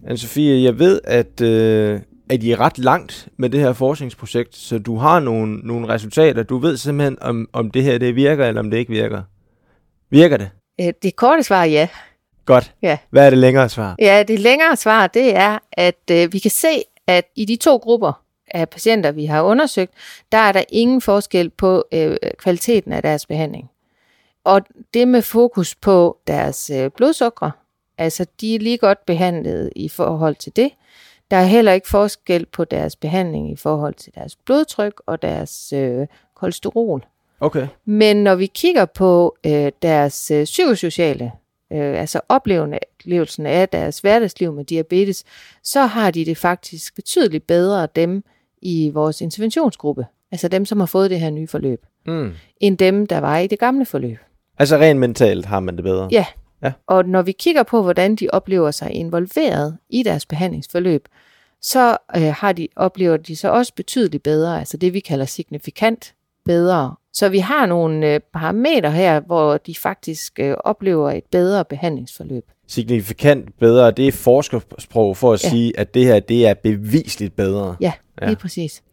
Anne 0.06 0.18
Sofie, 0.18 0.64
jeg 0.64 0.80
ved, 0.80 1.02
at 1.04 1.42
øh, 1.42 2.00
at 2.30 2.44
I 2.44 2.52
er 2.52 2.60
ret 2.60 2.78
langt 2.78 3.28
med 3.38 3.50
det 3.50 3.60
her 3.60 3.74
forskningsprojekt, 3.74 4.56
så 4.56 4.80
du 4.80 4.98
har 4.98 5.20
nogle, 5.20 5.58
nogle 5.58 5.88
resultater. 5.90 6.44
Du 6.44 6.58
ved 6.58 6.78
simpelthen, 6.78 7.18
om, 7.22 7.50
om 7.54 7.72
det 7.72 7.84
her 7.84 7.98
det 7.98 8.16
virker, 8.16 8.46
eller 8.46 8.62
om 8.62 8.72
det 8.72 8.78
ikke 8.78 8.92
virker. 8.92 9.22
Virker 10.10 10.38
det? 10.38 10.50
Øh, 10.82 10.94
Det 11.04 11.16
korte 11.16 11.44
svar 11.44 11.62
er 11.62 11.66
ja. 11.66 11.88
Godt. 12.46 12.74
Ja. 12.82 12.98
Hvad 13.10 13.26
er 13.26 13.30
det 13.30 13.40
længere 13.40 13.70
svar? 13.70 13.96
Ja, 14.00 14.24
det 14.28 14.40
længere 14.40 14.76
svar, 14.76 15.08
det 15.08 15.36
er, 15.36 15.60
at 15.72 16.02
øh, 16.12 16.34
vi 16.34 16.40
kan 16.40 16.52
se, 16.52 16.84
at 17.08 17.26
i 17.36 17.46
de 17.46 17.56
to 17.56 17.78
grupper 17.78 18.22
af 18.48 18.70
patienter, 18.70 19.12
vi 19.12 19.26
har 19.26 19.42
undersøgt, 19.42 19.94
der 20.32 20.38
er 20.38 20.52
der 20.52 20.64
ingen 20.70 21.02
forskel 21.02 21.50
på 21.50 21.86
øh, 21.94 22.18
kvaliteten 22.38 22.94
af 22.94 23.02
deres 23.02 23.26
behandling. 23.26 23.70
Og 24.44 24.62
det 24.94 25.08
med 25.08 25.22
fokus 25.22 25.76
på 25.76 26.18
deres 26.28 26.70
øh, 26.70 26.92
blodsukker, 26.98 27.52
altså 27.98 28.26
de 28.42 28.56
er 28.56 28.60
lige 28.60 28.78
godt 28.78 29.06
behandlet 29.06 29.70
i 29.76 29.90
forhold 29.90 30.36
til 30.36 30.56
det. 30.56 30.70
Der 31.32 31.38
er 31.38 31.44
heller 31.46 31.72
ikke 31.72 31.88
forskel 31.90 32.46
på 32.46 32.66
deres 32.66 32.96
behandling 32.96 33.52
i 33.52 33.56
forhold 33.56 33.94
til 33.94 34.12
deres 34.16 34.36
blodtryk 34.36 35.02
og 35.06 35.22
deres 35.22 35.74
øh, 35.74 36.08
kolesterol. 36.36 37.06
Okay. 37.40 37.68
Men 37.86 38.24
når 38.24 38.36
vi 38.36 38.46
kigger 38.46 38.86
på 38.86 39.36
øh, 39.46 39.72
deres 39.82 40.32
øh, 40.32 40.44
psykosociale, 40.44 41.32
øh, 41.72 42.00
altså 42.00 42.22
oplevelsen 42.30 43.46
af 43.46 43.70
deres 43.70 44.00
hverdagsliv 44.00 44.54
med 44.54 44.66
diabetes, 44.66 45.24
så 45.64 45.86
har 45.86 46.12
de 46.12 46.26
det 46.26 46.38
faktisk 46.38 46.96
betydeligt 46.96 47.48
bedre 47.48 47.88
dem 47.96 48.24
i 48.62 48.90
vores 48.94 49.22
interventionsgruppe. 49.22 50.06
Altså 50.32 50.48
dem, 50.48 50.66
som 50.66 50.80
har 50.80 50.88
fået 50.88 51.10
det 51.10 51.20
her 51.20 51.30
nye 51.30 51.48
forløb, 51.48 51.86
Mm. 52.06 52.32
end 52.60 52.78
dem, 52.78 53.08
der 53.08 53.20
var 53.20 53.38
i 53.38 53.48
det 53.48 53.60
gamle 53.60 53.86
forløb. 53.86 54.18
Altså 54.60 54.78
rent 54.78 55.00
mentalt 55.00 55.46
har 55.46 55.60
man 55.60 55.76
det 55.76 55.84
bedre? 55.84 56.08
Ja. 56.12 56.26
Ja. 56.64 56.72
Og 56.88 57.06
når 57.06 57.22
vi 57.22 57.32
kigger 57.32 57.64
på, 57.64 57.82
hvordan 57.82 58.16
de 58.16 58.28
oplever 58.34 58.72
sig 58.72 58.92
involveret 58.92 59.78
i 59.90 60.04
deres 60.04 60.26
behandlingsforløb, 60.26 61.08
så 61.62 61.98
øh, 62.16 62.34
har 62.38 62.52
de, 62.52 62.68
oplever 62.76 63.18
de 63.18 63.36
så 63.36 63.50
også 63.50 63.74
betydeligt 63.76 64.24
bedre, 64.24 64.60
altså 64.60 64.78
det 64.78 64.94
vi 64.94 65.00
kalder 65.00 65.26
signifikant 65.26 66.14
bedre. 66.46 66.96
Så 67.14 67.30
vi 67.30 67.40
har 67.40 67.66
nogle 67.66 68.14
øh, 68.14 68.20
parametre 68.34 68.92
her, 68.92 69.20
hvor 69.20 69.58
de 69.58 69.76
faktisk 69.76 70.40
øh, 70.40 70.56
oplever 70.64 71.12
et 71.12 71.24
bedre 71.32 71.66
behandlingsforløb. 71.66 72.44
Signifikant 72.68 73.60
bedre, 73.60 73.92
det 73.92 74.08
er 74.08 74.12
forskersprog 74.12 75.18
for 75.18 75.34
at 75.34 75.44
ja. 75.44 75.50
Sige, 75.50 75.80
at 75.80 75.94
det 75.94 76.06
her 76.06 76.20
det 76.20 76.48
er 76.48 76.54
bevisligt 76.54 77.36
bedre. 77.36 77.76
Ja, 77.82 77.92
Ja. 78.22 78.28
lige 78.28 78.36
præcis. 78.36 78.84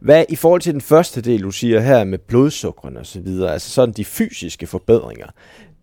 Hvad 0.00 0.24
i 0.28 0.36
forhold 0.36 0.60
til 0.60 0.72
den 0.72 0.80
første 0.80 1.20
del, 1.20 1.42
du 1.42 1.50
siger 1.50 1.80
her 1.80 2.04
med 2.04 2.18
blodsukkerne 2.18 2.98
og 3.00 3.06
så 3.06 3.20
videre, 3.20 3.52
altså 3.52 3.70
sådan 3.70 3.92
de 3.92 4.04
fysiske 4.04 4.66
forbedringer, 4.66 5.26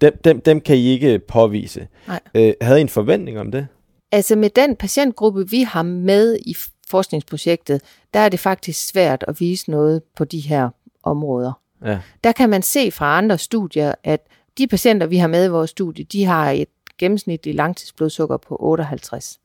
dem, 0.02 0.18
dem, 0.24 0.42
dem 0.42 0.62
kan 0.62 0.78
I 0.78 0.88
ikke 0.88 1.20
påvise. 1.20 1.88
Nej. 2.08 2.20
Øh, 2.36 2.54
havde 2.62 2.80
I 2.80 2.82
en 2.82 2.90
forventning 2.90 3.40
om 3.40 3.52
det? 3.52 3.68
Altså 4.12 4.36
med 4.36 4.50
den 4.50 4.76
patientgruppe, 4.76 5.50
vi 5.50 5.62
har 5.62 5.84
med 5.84 6.38
i 6.46 6.56
forskningsprojektet, 6.88 7.82
der 8.14 8.20
er 8.20 8.30
det 8.30 8.40
faktisk 8.40 8.88
svært 8.88 9.26
at 9.28 9.40
vise 9.40 9.72
noget 9.72 10.02
på 10.16 10.26
de 10.26 10.40
her 10.40 10.70
områder. 11.04 11.60
Ja. 11.86 12.00
Der 12.24 12.32
kan 12.32 12.50
man 12.50 12.62
se 12.62 12.92
fra 12.92 13.18
andre 13.18 13.38
studier, 13.38 13.94
at 14.04 14.28
de 14.58 14.68
patienter, 14.68 15.08
vi 15.08 15.18
har 15.18 15.28
med 15.28 15.46
i 15.46 15.50
vores 15.50 15.70
studie, 15.70 16.06
de 16.06 16.26
har 16.26 16.52
et 16.52 16.68
gennemsnitligt 16.98 17.56
langtidsblodsukker 17.56 18.38
på 18.38 18.58
58. 18.60 19.40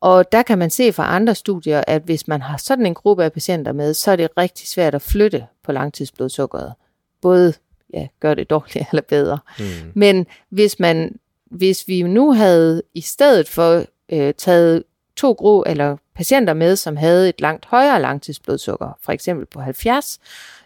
Og 0.00 0.32
der 0.32 0.42
kan 0.42 0.58
man 0.58 0.70
se 0.70 0.92
fra 0.92 1.14
andre 1.14 1.34
studier, 1.34 1.84
at 1.86 2.02
hvis 2.02 2.28
man 2.28 2.42
har 2.42 2.56
sådan 2.56 2.86
en 2.86 2.94
gruppe 2.94 3.24
af 3.24 3.32
patienter 3.32 3.72
med, 3.72 3.94
så 3.94 4.10
er 4.10 4.16
det 4.16 4.28
rigtig 4.36 4.68
svært 4.68 4.94
at 4.94 5.02
flytte 5.02 5.46
på 5.64 5.72
langtidsblodsukkeret. 5.72 6.72
Både 7.22 7.52
ja, 7.94 8.06
gør 8.20 8.34
det 8.34 8.50
dårligere 8.50 8.86
eller 8.92 9.02
bedre. 9.02 9.38
Hmm. 9.58 9.92
Men 9.94 10.26
hvis 10.48 10.78
man, 10.78 11.18
hvis 11.50 11.88
vi 11.88 12.02
nu 12.02 12.32
havde 12.32 12.82
i 12.94 13.00
stedet 13.00 13.48
for 13.48 13.84
øh, 14.12 14.34
taget 14.34 14.84
to 15.16 15.32
gru 15.32 15.62
eller 15.62 15.96
patienter 16.16 16.54
med, 16.54 16.76
som 16.76 16.96
havde 16.96 17.28
et 17.28 17.40
langt 17.40 17.66
højere 17.66 18.00
langtidsblodsukker, 18.00 18.98
for 19.02 19.12
eksempel 19.12 19.46
på 19.46 19.60
70, 19.60 20.20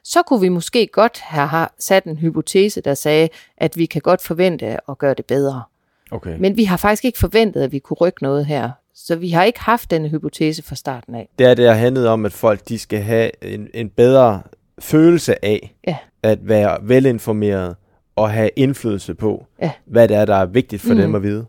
så 0.05 0.23
kunne 0.23 0.41
vi 0.41 0.49
måske 0.49 0.87
godt 0.87 1.21
have 1.21 1.69
sat 1.79 2.05
en 2.05 2.17
hypotese, 2.17 2.81
der 2.81 2.95
sagde, 2.95 3.29
at 3.57 3.77
vi 3.77 3.87
kan 3.87 4.01
godt 4.01 4.23
forvente 4.23 4.91
at 4.91 4.99
gøre 4.99 5.15
det 5.15 5.25
bedre. 5.25 5.63
Okay. 6.11 6.37
Men 6.39 6.57
vi 6.57 6.65
har 6.65 6.77
faktisk 6.77 7.05
ikke 7.05 7.19
forventet, 7.19 7.63
at 7.63 7.73
vi 7.73 7.79
kunne 7.79 7.97
rykke 7.97 8.23
noget 8.23 8.47
her. 8.47 8.71
Så 8.95 9.17
vi 9.17 9.31
har 9.31 9.45
ikke 9.45 9.61
haft 9.61 9.91
denne 9.91 10.09
hypotese 10.09 10.63
fra 10.63 10.75
starten 10.75 11.15
af. 11.15 11.29
Det 11.39 11.47
er 11.47 11.55
det, 11.55 11.67
har 11.69 11.75
handlet 11.75 12.09
om, 12.09 12.27
at 12.27 12.33
folk 12.33 12.69
de 12.69 12.79
skal 12.79 13.03
have 13.03 13.45
en, 13.45 13.69
en 13.75 13.89
bedre 13.89 14.43
følelse 14.79 15.45
af 15.45 15.75
Ja. 15.87 15.97
At 16.25 16.39
være 16.49 16.79
velinformeret 16.83 17.77
og 18.17 18.31
have 18.31 18.51
indflydelse 18.57 19.15
på, 19.15 19.47
Ja. 19.63 19.71
hvad 19.87 20.09
det 20.09 20.17
er, 20.17 20.25
der 20.25 20.35
er 20.37 20.47
vigtigt 20.47 20.83
for 20.83 20.95
mm. 20.95 21.01
Dem 21.01 21.15
at 21.15 21.23
vide. 21.23 21.47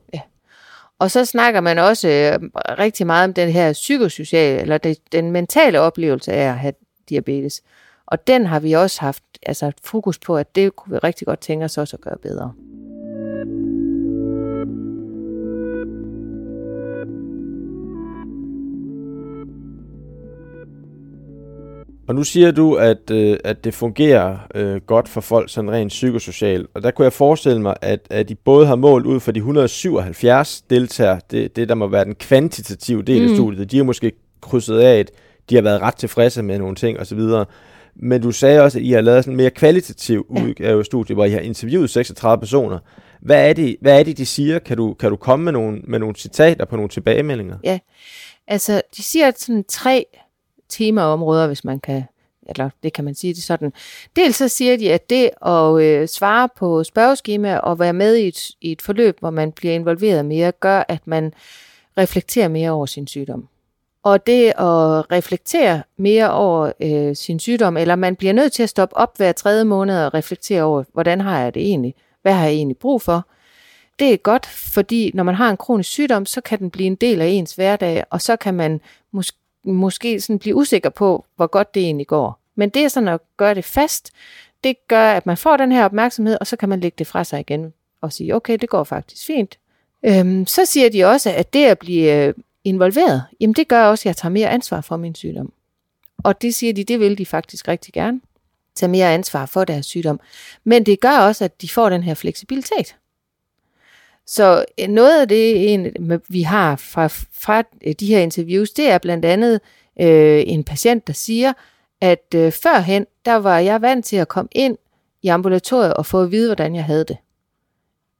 Og 0.99 1.11
så 1.11 1.25
snakker 1.25 1.61
man 1.61 1.79
også 1.79 2.07
øh, 2.07 2.49
rigtig 2.79 3.05
meget 3.07 3.23
om 3.23 3.33
den 3.33 3.49
her 3.49 3.73
psykosociale, 3.73 4.61
eller 4.61 4.77
det, 4.77 4.97
den 5.11 5.31
mentale 5.31 5.79
oplevelse 5.79 6.31
af 6.33 6.49
at 6.49 6.57
have 6.59 6.73
diabetes. 7.09 7.61
Og 8.07 8.27
den 8.27 8.45
har 8.45 8.59
vi 8.59 8.73
også 8.73 9.01
haft 9.01 9.23
altså 9.45 9.71
fokus 9.83 10.19
på, 10.19 10.37
at 10.37 10.55
det 10.55 10.75
kunne 10.75 10.93
vi 10.93 10.97
rigtig 10.97 11.27
godt 11.27 11.39
tænke 11.39 11.65
os 11.65 11.77
også 11.77 11.95
at 11.97 12.01
gøre 12.01 12.17
bedre. 12.21 12.53
Og 22.07 22.15
nu 22.15 22.23
siger 22.23 22.51
du, 22.51 22.75
at, 22.75 23.11
øh, 23.11 23.37
at 23.43 23.63
det 23.63 23.73
fungerer 23.73 24.37
øh, 24.55 24.81
godt 24.81 25.09
for 25.09 25.21
folk 25.21 25.49
sådan 25.49 25.71
rent 25.71 25.89
psykosocialt. 25.89 26.67
Og 26.73 26.83
der 26.83 26.91
kunne 26.91 27.05
jeg 27.05 27.13
forestille 27.13 27.61
mig, 27.61 27.75
at, 27.81 27.99
at 28.09 28.29
de 28.29 28.35
både 28.35 28.67
har 28.67 28.75
målt 28.75 29.05
ud 29.05 29.19
for 29.19 29.31
de 29.31 29.39
177 29.39 30.61
deltagere, 30.69 31.19
det, 31.31 31.55
det 31.55 31.69
der 31.69 31.75
må 31.75 31.87
være 31.87 32.05
den 32.05 32.15
kvantitative 32.15 33.01
del 33.03 33.21
mm. 33.21 33.29
af 33.29 33.35
studiet. 33.35 33.71
De 33.71 33.77
har 33.77 33.83
måske 33.83 34.11
krydset 34.41 34.79
af, 34.79 34.99
at 34.99 35.11
de 35.49 35.55
har 35.55 35.61
været 35.61 35.81
ret 35.81 35.95
tilfredse 35.95 36.43
med 36.43 36.59
nogle 36.59 36.75
ting 36.75 36.99
osv. 36.99 37.19
Men 37.95 38.21
du 38.21 38.31
sagde 38.31 38.61
også, 38.61 38.79
at 38.79 38.85
I 38.85 38.91
har 38.91 39.01
lavet 39.01 39.23
sådan 39.23 39.33
en 39.33 39.37
mere 39.37 39.49
kvalitativ 39.49 40.25
Ja. 40.35 40.43
udgave 40.43 40.79
af 40.79 40.85
studiet, 40.85 41.15
hvor 41.15 41.25
I 41.25 41.29
har 41.29 41.39
interviewet 41.39 41.89
36 41.89 42.39
personer. 42.39 42.79
Hvad 43.21 43.49
er 43.49 43.53
det, 43.53 43.75
hvad 43.81 43.99
er 43.99 44.03
det 44.03 44.17
de 44.17 44.25
siger? 44.25 44.59
Kan 44.59 44.77
du, 44.77 44.93
kan 44.93 45.09
du 45.09 45.15
komme 45.15 45.43
med 45.43 45.51
nogle, 45.51 45.81
med 45.83 45.99
nogle 45.99 46.15
citater 46.15 46.65
på 46.65 46.75
nogle 46.75 46.89
tilbagemeldinger? 46.89 47.57
Altså, 48.47 48.81
de 48.97 49.03
siger 49.03 49.31
sådan 49.37 49.63
tre 49.69 50.05
temaområder, 50.75 51.47
hvis 51.47 51.63
man 51.63 51.79
kan, 51.79 52.03
eller 52.49 52.69
det 52.83 52.93
kan 52.93 53.05
man 53.05 53.15
sige 53.15 53.33
det 53.33 53.43
sådan. 53.43 53.73
Dels 54.15 54.35
så 54.35 54.47
siger 54.47 54.77
de, 54.77 54.93
at 54.93 55.09
det 55.09 55.29
at 55.45 55.81
øh, 55.81 56.07
svare 56.07 56.49
på 56.57 56.83
spørgeskema 56.83 57.57
og 57.57 57.79
være 57.79 57.93
med 57.93 58.15
i 58.15 58.27
et, 58.27 58.51
i 58.61 58.71
et 58.71 58.81
forløb, 58.81 59.19
hvor 59.19 59.29
man 59.29 59.51
bliver 59.51 59.73
involveret 59.73 60.25
mere, 60.25 60.51
gør, 60.51 60.83
at 60.87 61.07
man 61.07 61.33
reflekterer 61.97 62.47
mere 62.47 62.71
over 62.71 62.85
sin 62.85 63.07
sygdom. 63.07 63.47
Og 64.03 64.27
det 64.27 64.47
at 64.47 65.11
reflektere 65.11 65.83
mere 65.97 66.31
over 66.31 66.71
øh, 66.81 67.15
sin 67.15 67.39
sygdom, 67.39 67.77
eller 67.77 67.95
man 67.95 68.15
bliver 68.15 68.33
nødt 68.33 68.53
til 68.53 68.63
at 68.63 68.69
stoppe 68.69 68.97
op 68.97 69.17
hver 69.17 69.31
tredje 69.31 69.63
måned 69.63 70.05
og 70.05 70.13
reflektere 70.13 70.63
over, 70.63 70.83
hvordan 70.93 71.21
har 71.21 71.39
jeg 71.39 71.53
det 71.53 71.61
egentlig? 71.61 71.95
Hvad 72.21 72.33
har 72.33 72.45
jeg 72.45 72.53
egentlig 72.53 72.77
brug 72.77 73.01
for? 73.01 73.27
Det 73.99 74.13
er 74.13 74.17
godt, 74.17 74.45
fordi 74.45 75.11
når 75.13 75.23
man 75.23 75.35
har 75.35 75.49
en 75.49 75.57
kronisk 75.57 75.89
sygdom, 75.89 76.25
så 76.25 76.41
kan 76.41 76.59
den 76.59 76.69
blive 76.69 76.87
en 76.87 76.95
del 76.95 77.21
af 77.21 77.27
ens 77.27 77.55
hverdag, 77.55 78.03
og 78.09 78.21
så 78.21 78.35
kan 78.35 78.53
man 78.53 78.81
måske 79.11 79.37
måske 79.65 80.21
sådan 80.21 80.39
blive 80.39 80.55
usikker 80.55 80.89
på, 80.89 81.25
hvor 81.35 81.47
godt 81.47 81.75
det 81.75 81.83
egentlig 81.83 82.07
går. 82.07 82.39
Men 82.55 82.69
det 82.69 82.83
er 82.83 82.87
sådan 82.87 83.09
at 83.09 83.21
gøre 83.37 83.55
det 83.55 83.65
fast, 83.65 84.11
det 84.63 84.87
gør, 84.87 85.11
at 85.11 85.25
man 85.25 85.37
får 85.37 85.57
den 85.57 85.71
her 85.71 85.85
opmærksomhed, 85.85 86.37
og 86.39 86.47
så 86.47 86.55
kan 86.55 86.69
man 86.69 86.79
lægge 86.79 86.95
det 86.97 87.07
fra 87.07 87.23
sig 87.23 87.39
igen 87.39 87.73
og 88.01 88.13
sige, 88.13 88.35
okay, 88.35 88.57
det 88.61 88.69
går 88.69 88.83
faktisk 88.83 89.25
fint. 89.25 89.59
Øhm, 90.05 90.47
så 90.47 90.65
siger 90.65 90.89
de 90.89 91.05
også, 91.05 91.31
at 91.31 91.53
det 91.53 91.65
at 91.65 91.79
blive 91.79 92.25
øh, 92.27 92.33
involveret, 92.63 93.23
jamen 93.39 93.53
det 93.53 93.67
gør 93.67 93.83
også, 93.83 94.01
at 94.01 94.05
jeg 94.05 94.15
tager 94.15 94.31
mere 94.31 94.49
ansvar 94.49 94.81
for 94.81 94.97
min 94.97 95.15
sygdom. 95.15 95.53
Og 96.23 96.41
det 96.41 96.55
siger 96.55 96.73
de, 96.73 96.83
det 96.83 96.99
vil 96.99 97.17
de 97.17 97.25
faktisk 97.25 97.67
rigtig 97.67 97.93
gerne. 97.93 98.21
Tage 98.75 98.89
mere 98.89 99.13
ansvar 99.13 99.45
for 99.45 99.65
deres 99.65 99.85
sygdom. 99.85 100.19
Men 100.63 100.85
det 100.85 100.99
gør 100.99 101.17
også, 101.17 101.45
at 101.45 101.61
de 101.61 101.69
får 101.69 101.89
den 101.89 102.03
her 102.03 102.13
fleksibilitet. 102.13 102.95
Så 104.27 104.65
øh, 104.79 104.87
noget 104.87 105.21
af 105.21 105.27
det, 105.27 105.73
en, 105.73 105.91
vi 106.29 106.41
har 106.41 106.75
fra, 106.75 107.07
fra 107.07 107.63
øh, 107.81 107.93
de 107.99 108.07
her 108.07 108.19
interviews, 108.19 108.71
det 108.71 108.89
er 108.89 108.97
blandt 108.97 109.25
andet 109.25 109.61
øh, 110.01 110.43
en 110.47 110.63
patient, 110.63 111.07
der 111.07 111.13
siger, 111.13 111.53
at 112.01 112.35
øh, 112.35 112.51
førhen, 112.51 113.05
der 113.25 113.35
var 113.35 113.59
jeg 113.59 113.81
vant 113.81 114.05
til 114.05 114.15
at 114.15 114.27
komme 114.27 114.49
ind 114.51 114.77
i 115.21 115.27
ambulatoriet 115.27 115.93
og 115.93 116.05
få 116.05 116.21
at 116.21 116.31
vide, 116.31 116.47
hvordan 116.47 116.75
jeg 116.75 116.83
havde 116.83 117.03
det. 117.03 117.17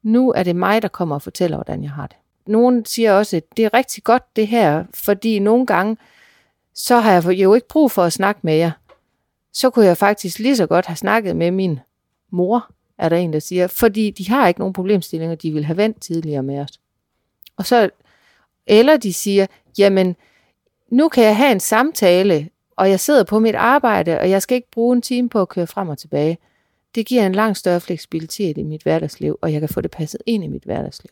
Nu 0.02 0.32
er 0.32 0.42
det 0.42 0.56
mig, 0.56 0.82
der 0.82 0.88
kommer 0.88 1.14
og 1.14 1.22
fortæller, 1.22 1.56
hvordan 1.56 1.82
jeg 1.82 1.90
har 1.90 2.06
det. 2.06 2.16
Nogen 2.46 2.84
siger 2.84 3.12
også, 3.12 3.36
at 3.36 3.44
det 3.56 3.64
er 3.64 3.74
rigtig 3.74 4.04
godt 4.04 4.36
det 4.36 4.46
her, 4.46 4.84
fordi 4.94 5.38
nogle 5.38 5.66
gange, 5.66 5.96
så 6.74 6.96
har 6.98 7.12
jeg 7.12 7.24
jo 7.42 7.54
ikke 7.54 7.68
brug 7.68 7.90
for 7.90 8.02
at 8.02 8.12
snakke 8.12 8.40
med 8.42 8.54
jer. 8.54 8.70
Så 9.52 9.70
kunne 9.70 9.86
jeg 9.86 9.96
faktisk 9.96 10.38
lige 10.38 10.56
så 10.56 10.66
godt 10.66 10.86
have 10.86 10.96
snakket 10.96 11.36
med 11.36 11.50
min 11.50 11.80
mor, 12.30 12.70
er 12.98 13.08
der 13.08 13.16
en, 13.16 13.32
der 13.32 13.38
siger, 13.38 13.66
fordi 13.66 14.10
de 14.10 14.28
har 14.28 14.48
ikke 14.48 14.60
nogen 14.60 14.72
problemstillinger, 14.72 15.34
de 15.34 15.52
vil 15.52 15.64
have 15.64 15.76
vendt 15.76 16.00
tidligere 16.00 16.42
med 16.42 16.58
os. 16.58 16.80
Og 17.56 17.66
så, 17.66 17.90
eller 18.66 18.96
de 18.96 19.12
siger, 19.12 19.46
jamen, 19.78 20.16
nu 20.90 21.08
kan 21.08 21.24
jeg 21.24 21.36
have 21.36 21.52
en 21.52 21.60
samtale, 21.60 22.48
og 22.76 22.90
jeg 22.90 23.00
sidder 23.00 23.24
på 23.24 23.38
mit 23.38 23.54
arbejde, 23.54 24.18
og 24.18 24.30
jeg 24.30 24.42
skal 24.42 24.54
ikke 24.54 24.70
bruge 24.70 24.96
en 24.96 25.02
time 25.02 25.28
på 25.28 25.40
at 25.40 25.48
køre 25.48 25.66
frem 25.66 25.88
og 25.88 25.98
tilbage. 25.98 26.38
Det 26.94 27.06
giver 27.06 27.26
en 27.26 27.34
langt 27.34 27.58
større 27.58 27.80
fleksibilitet 27.80 28.58
i 28.58 28.62
mit 28.62 28.82
hverdagsliv, 28.82 29.38
og 29.42 29.52
jeg 29.52 29.60
kan 29.60 29.68
få 29.68 29.80
det 29.80 29.90
passet 29.90 30.22
ind 30.26 30.44
i 30.44 30.46
mit 30.46 30.62
hverdagsliv. 30.62 31.10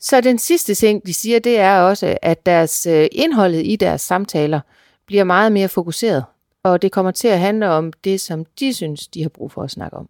Så 0.00 0.20
den 0.20 0.38
sidste 0.38 0.74
ting, 0.74 1.06
de 1.06 1.14
siger, 1.14 1.38
det 1.38 1.58
er 1.58 1.80
også, 1.80 2.18
at 2.22 2.46
deres 2.46 2.86
øh, 2.86 3.08
indholdet 3.12 3.66
i 3.66 3.76
deres 3.76 4.00
samtaler 4.00 4.60
bliver 5.06 5.24
meget 5.24 5.52
mere 5.52 5.68
fokuseret, 5.68 6.24
og 6.62 6.82
det 6.82 6.92
kommer 6.92 7.10
til 7.10 7.28
at 7.28 7.40
handle 7.40 7.68
om 7.68 7.92
det, 7.92 8.20
som 8.20 8.44
de 8.44 8.74
synes, 8.74 9.08
de 9.08 9.22
har 9.22 9.28
brug 9.28 9.52
for 9.52 9.62
at 9.62 9.70
snakke 9.70 9.96
om. 9.96 10.08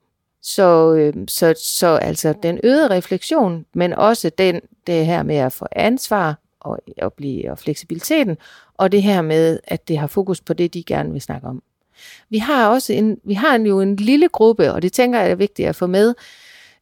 Så, 0.48 0.94
øh, 0.94 1.14
så, 1.28 1.54
så 1.64 1.86
altså 1.86 2.34
den 2.42 2.60
øgede 2.64 2.90
refleksion, 2.90 3.64
men 3.74 3.92
også 3.92 4.30
den, 4.38 4.60
det 4.86 5.06
her 5.06 5.22
med 5.22 5.36
at 5.36 5.52
få 5.52 5.66
ansvar 5.72 6.38
og, 6.60 6.78
og, 7.02 7.12
blive, 7.12 7.50
og 7.50 7.58
fleksibiliteten, 7.58 8.36
og 8.74 8.92
det 8.92 9.02
her 9.02 9.22
med, 9.22 9.60
at 9.64 9.88
det 9.88 9.98
har 9.98 10.06
fokus 10.06 10.40
på 10.40 10.52
det, 10.52 10.74
de 10.74 10.84
gerne 10.84 11.12
vil 11.12 11.20
snakke 11.20 11.46
om. 11.46 11.62
Vi 12.30 12.38
har 12.38 12.68
også 12.68 12.92
en, 12.92 13.18
vi 13.24 13.34
har 13.34 13.58
jo 13.58 13.80
en 13.80 13.96
lille 13.96 14.28
gruppe, 14.28 14.72
og 14.72 14.82
det 14.82 14.92
tænker 14.92 15.20
jeg 15.20 15.30
er 15.30 15.34
vigtigt 15.34 15.68
at 15.68 15.76
få 15.76 15.86
med, 15.86 16.14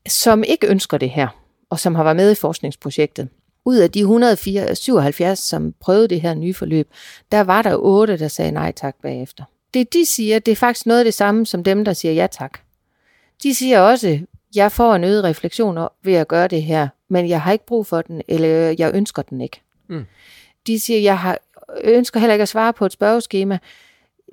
som 0.09 0.45
ikke 0.45 0.67
ønsker 0.67 0.99
det 0.99 1.11
her, 1.11 1.29
og 1.71 1.81
som 1.81 1.95
har 1.95 2.03
været 2.05 2.17
med 2.17 2.33
i 2.33 2.35
forskningsprojektet. 2.35 3.29
Ud 3.65 3.77
af 3.77 3.91
de 3.91 4.01
177, 4.01 5.39
som 5.39 5.75
prøvede 5.81 6.09
det 6.09 6.21
her 6.21 6.35
nye 6.35 6.55
forløb, 6.55 6.91
der 7.33 7.41
var 7.41 7.63
der 7.63 7.77
otte, 7.77 8.19
der 8.19 8.29
sagde 8.29 8.53
nej 8.53 8.73
tak 8.73 8.95
bagefter. 9.03 9.45
Det 9.75 9.93
de 9.93 10.07
siger, 10.07 10.39
det 10.39 10.53
er 10.53 10.57
faktisk 10.57 10.87
noget 10.87 11.01
af 11.01 11.05
det 11.05 11.15
samme 11.15 11.47
som 11.47 11.65
dem, 11.65 11.85
der 11.85 11.93
siger 11.93 12.13
ja 12.15 12.27
tak. 12.27 12.64
De 13.43 13.55
siger 13.55 13.81
også, 13.81 14.19
jeg 14.55 14.73
får 14.73 14.95
en 14.95 15.05
øget 15.05 15.25
refleksion 15.25 15.79
ved 16.03 16.15
at 16.15 16.29
gøre 16.29 16.49
det 16.49 16.63
her, 16.63 16.89
men 17.09 17.29
jeg 17.29 17.43
har 17.43 17.53
ikke 17.53 17.67
brug 17.67 17.87
for 17.87 18.03
den, 18.03 18.23
eller 18.29 18.75
jeg 18.79 18.95
ønsker 18.95 19.23
den 19.23 19.41
ikke. 19.41 19.61
Mm. 19.89 20.05
De 20.67 20.81
siger, 20.81 21.01
jeg 21.01 21.19
har, 21.19 21.39
ønsker 21.85 22.21
heller 22.21 22.35
ikke 22.35 22.43
at 22.43 22.49
svare 22.49 22.73
på 22.73 22.87
et 22.87 22.93
spørgeskema. 22.93 23.59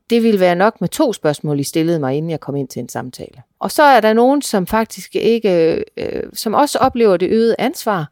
Det 0.10 0.24
ville 0.24 0.40
være 0.40 0.56
nok 0.56 0.82
med 0.82 0.90
to 0.90 1.14
spørgsmål, 1.14 1.60
I 1.60 1.64
stillede 1.64 2.00
mig, 2.00 2.16
inden 2.16 2.32
jeg 2.32 2.40
kom 2.40 2.56
ind 2.56 2.68
til 2.68 2.80
en 2.80 2.90
samtale. 2.90 3.42
Og 3.60 3.72
så 3.72 3.84
er 3.84 4.00
der 4.00 4.14
nogen, 4.14 4.42
som 4.42 4.68
faktisk 4.68 5.16
ikke, 5.16 5.84
øh, 5.98 6.24
som 6.34 6.54
også 6.54 6.78
oplever 6.78 7.18
det 7.18 7.30
øgede 7.30 7.56
ansvar, 7.60 8.12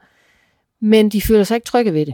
men 0.82 1.10
de 1.10 1.21
føler 1.21 1.43
sig 1.43 1.56
ikke 1.56 1.65
trygge 1.65 1.93
ved 1.93 2.06
det. 2.06 2.13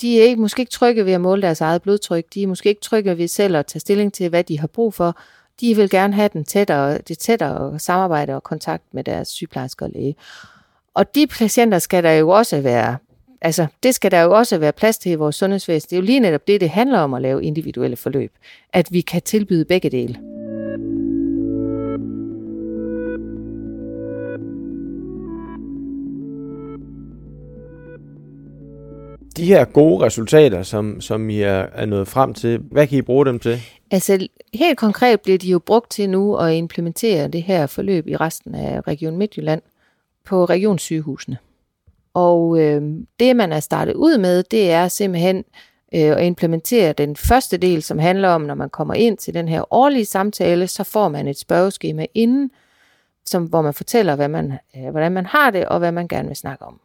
De 0.00 0.20
er 0.20 0.24
ikke, 0.24 0.40
måske 0.40 0.60
ikke 0.60 0.72
trygge 0.72 1.06
ved 1.06 1.12
at 1.12 1.20
måle 1.20 1.42
deres 1.42 1.60
eget 1.60 1.82
blodtryk. 1.82 2.24
De 2.34 2.42
er 2.42 2.46
måske 2.46 2.68
ikke 2.68 2.80
trygge 2.80 3.18
ved 3.18 3.28
selv 3.28 3.56
at 3.56 3.66
tage 3.66 3.80
stilling 3.80 4.12
til, 4.12 4.28
hvad 4.28 4.44
de 4.44 4.58
har 4.58 4.66
brug 4.66 4.94
for. 4.94 5.16
De 5.62 5.76
vil 5.76 5.90
gerne 5.90 6.14
have 6.14 6.28
den 6.32 6.44
tættere, 6.44 6.98
det 6.98 7.18
tættere 7.18 7.78
samarbejde 7.78 8.34
og 8.34 8.42
kontakt 8.42 8.82
med 8.94 9.04
deres 9.04 9.28
sygeplejerske 9.28 9.84
og 9.84 9.90
læge. 9.94 10.16
Og 10.94 11.14
de 11.14 11.26
patienter 11.26 11.78
skal 11.78 12.02
der 12.02 12.12
jo 12.12 12.28
også 12.28 12.60
være, 12.60 12.96
altså 13.40 13.66
det 13.82 13.94
skal 13.94 14.10
der 14.10 14.20
jo 14.20 14.32
også 14.32 14.58
være 14.58 14.72
plads 14.72 14.98
til 14.98 15.12
i 15.12 15.14
vores 15.14 15.36
sundhedsvæsen. 15.36 15.90
Det 15.90 15.96
er 15.96 16.00
jo 16.00 16.06
lige 16.06 16.20
netop 16.20 16.46
det, 16.46 16.60
det 16.60 16.70
handler 16.70 16.98
om 16.98 17.14
at 17.14 17.22
lave 17.22 17.44
individuelle 17.44 17.96
forløb. 17.96 18.32
At 18.72 18.88
vi 18.92 19.00
kan 19.00 19.22
tilbyde 19.22 19.64
begge 19.64 19.90
dele. 19.90 20.31
De 29.36 29.44
her 29.44 29.64
gode 29.64 30.04
resultater, 30.04 30.62
som, 30.62 31.00
som 31.00 31.30
I 31.30 31.40
er, 31.40 31.66
er 31.72 31.86
nået 31.86 32.08
frem 32.08 32.34
til, 32.34 32.58
hvad 32.58 32.86
kan 32.86 32.98
I 32.98 33.02
bruge 33.02 33.26
dem 33.26 33.38
til? 33.38 33.60
Altså 33.90 34.28
helt 34.54 34.78
konkret 34.78 35.20
bliver 35.20 35.38
de 35.38 35.48
jo 35.48 35.58
brugt 35.58 35.90
til 35.90 36.10
nu 36.10 36.36
at 36.36 36.54
implementere 36.54 37.28
det 37.28 37.42
her 37.42 37.66
forløb 37.66 38.08
i 38.08 38.16
resten 38.16 38.54
af 38.54 38.80
Region 38.86 39.16
Midtjylland 39.16 39.62
på 40.24 40.44
regionssygehusene. 40.44 41.38
Og 42.14 42.60
øh, 42.60 42.82
det, 43.20 43.36
man 43.36 43.52
er 43.52 43.60
startet 43.60 43.94
ud 43.94 44.18
med, 44.18 44.42
det 44.42 44.70
er 44.70 44.88
simpelthen 44.88 45.36
øh, 45.94 46.16
at 46.16 46.24
implementere 46.24 46.92
den 46.92 47.16
første 47.16 47.56
del, 47.56 47.82
som 47.82 47.98
handler 47.98 48.28
om, 48.28 48.40
når 48.40 48.54
man 48.54 48.70
kommer 48.70 48.94
ind 48.94 49.18
til 49.18 49.34
den 49.34 49.48
her 49.48 49.74
årlige 49.74 50.04
samtale, 50.04 50.66
så 50.66 50.84
får 50.84 51.08
man 51.08 51.28
et 51.28 51.38
spørgeskema 51.38 52.06
inden, 52.14 52.50
som, 53.26 53.44
hvor 53.44 53.62
man 53.62 53.74
fortæller, 53.74 54.16
hvad 54.16 54.28
man, 54.28 54.58
øh, 54.76 54.90
hvordan 54.90 55.12
man 55.12 55.26
har 55.26 55.50
det, 55.50 55.66
og 55.66 55.78
hvad 55.78 55.92
man 55.92 56.08
gerne 56.08 56.28
vil 56.28 56.36
snakke 56.36 56.64
om. 56.64 56.80